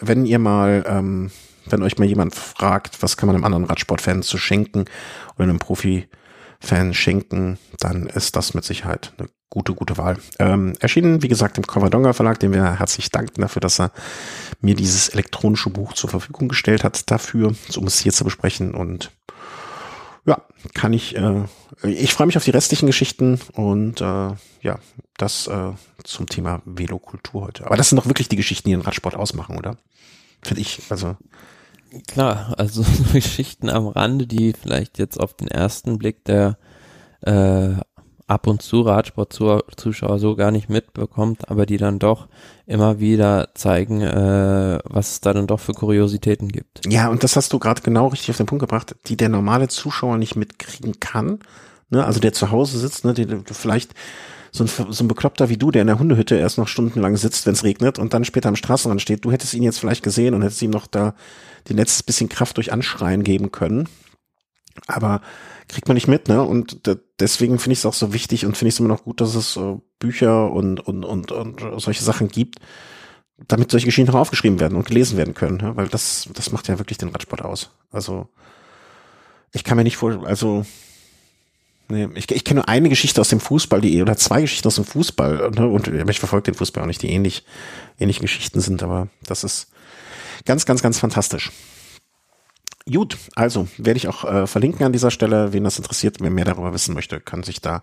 [0.00, 1.30] wenn ihr mal, ähm,
[1.66, 4.84] wenn euch mal jemand fragt, was kann man einem anderen Radsportfan zu schenken
[5.34, 10.18] oder einem Profi-Fan schenken, dann ist das mit Sicherheit eine gute, gute Wahl.
[10.38, 13.90] Ähm, erschienen, wie gesagt, im Covadonga Verlag, dem wir herzlich danken dafür, dass er
[14.60, 18.74] mir dieses elektronische Buch zur Verfügung gestellt hat, dafür, um es hier zu besprechen.
[18.74, 19.10] Und
[20.26, 20.42] ja,
[20.74, 21.44] kann ich, äh,
[21.82, 24.78] ich freue mich auf die restlichen Geschichten und äh, ja,
[25.16, 25.72] das äh,
[26.04, 27.66] zum Thema Velokultur heute.
[27.66, 29.76] Aber das sind doch wirklich die Geschichten, die den Radsport ausmachen, oder?
[30.42, 31.16] Finde ich, also.
[32.08, 36.58] Klar, also Geschichten am Rande, die vielleicht jetzt auf den ersten Blick der
[37.22, 37.74] äh,
[38.26, 42.26] ab und zu Radsportzuschauer so gar nicht mitbekommt, aber die dann doch
[42.66, 46.80] immer wieder zeigen, äh, was es da dann doch für Kuriositäten gibt.
[46.88, 49.68] Ja, und das hast du gerade genau richtig auf den Punkt gebracht, die der normale
[49.68, 51.38] Zuschauer nicht mitkriegen kann.
[51.90, 52.04] Ne?
[52.04, 53.94] Also der zu Hause sitzt, ne, der, vielleicht
[54.50, 57.46] so ein, so ein Bekloppter wie du, der in der Hundehütte erst noch stundenlang sitzt,
[57.46, 60.34] wenn es regnet und dann später am Straßenrand steht, du hättest ihn jetzt vielleicht gesehen
[60.34, 61.14] und hättest ihm noch da
[61.68, 63.88] den letztes bisschen Kraft durch Anschreien geben können.
[64.86, 65.20] Aber
[65.68, 66.42] kriegt man nicht mit, ne?
[66.42, 66.80] Und
[67.18, 69.34] deswegen finde ich es auch so wichtig und finde ich es immer noch gut, dass
[69.34, 69.58] es
[69.98, 72.58] Bücher und, und, und, und solche Sachen gibt,
[73.48, 75.76] damit solche Geschichten auch aufgeschrieben werden und gelesen werden können, ne?
[75.76, 77.70] weil das, das macht ja wirklich den Radsport aus.
[77.90, 78.28] Also
[79.52, 80.64] ich kann mir nicht vor, also
[81.88, 84.76] nee, ich, ich kenne nur eine Geschichte aus dem Fußball, die oder zwei Geschichten aus
[84.76, 85.66] dem Fußball, ne?
[85.66, 87.44] und ich verfolge den Fußball auch nicht, die ähnlich,
[87.98, 89.70] ähnliche Geschichten sind, aber das ist
[90.44, 91.52] ganz, ganz, ganz fantastisch.
[92.92, 95.52] Gut, also werde ich auch äh, verlinken an dieser Stelle.
[95.52, 97.82] Wen das interessiert, wer mehr darüber wissen möchte, kann sich da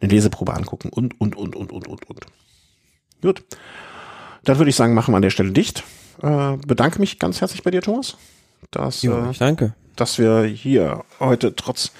[0.00, 2.26] eine Leseprobe angucken und, und, und, und, und, und, und.
[3.22, 3.42] Gut.
[4.44, 5.82] Dann würde ich sagen, machen wir an der Stelle dicht.
[6.22, 8.16] Äh, bedanke mich ganz herzlich bei dir, Thomas.
[8.70, 9.74] Dass, jo, ich danke.
[9.96, 11.90] Dass wir hier heute trotz,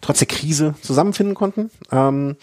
[0.00, 1.72] trotz der Krise zusammenfinden konnten.
[1.90, 2.36] Ähm,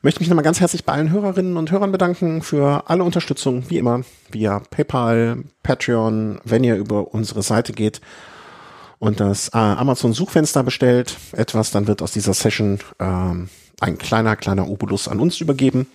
[0.00, 3.76] möchte mich nochmal ganz herzlich bei allen Hörerinnen und Hörern bedanken für alle Unterstützung, wie
[3.76, 8.00] immer, via PayPal, Patreon, wenn ihr über unsere Seite geht
[9.04, 14.66] und das äh, Amazon-Suchfenster bestellt, etwas, dann wird aus dieser Session ähm, ein kleiner, kleiner
[14.66, 15.86] Obolus an uns übergeben,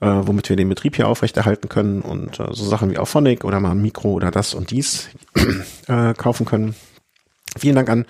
[0.00, 3.60] äh, womit wir den Betrieb hier aufrechterhalten können und äh, so Sachen wie Auphonic oder
[3.60, 5.10] mal ein Mikro oder das und dies
[5.88, 6.74] äh, kaufen können.
[7.58, 8.06] Vielen Dank an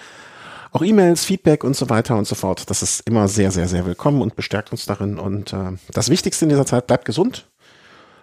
[0.71, 2.71] auch E-Mails, Feedback und so weiter und so fort.
[2.71, 5.19] Das ist immer sehr, sehr, sehr willkommen und bestärkt uns darin.
[5.19, 7.49] Und äh, das Wichtigste in dieser Zeit, bleibt gesund,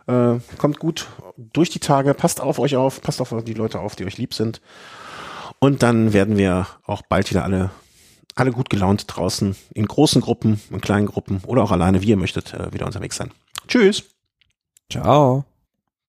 [0.07, 3.97] äh, kommt gut durch die Tage, passt auf euch auf, passt auf die Leute auf,
[3.97, 4.61] die euch lieb sind.
[5.59, 7.71] Und dann werden wir auch bald wieder alle,
[8.35, 12.17] alle gut gelaunt draußen in großen Gruppen, in kleinen Gruppen oder auch alleine, wie ihr
[12.17, 13.31] möchtet, äh, wieder unterwegs sein.
[13.67, 14.03] Tschüss.
[14.89, 15.45] Ciao.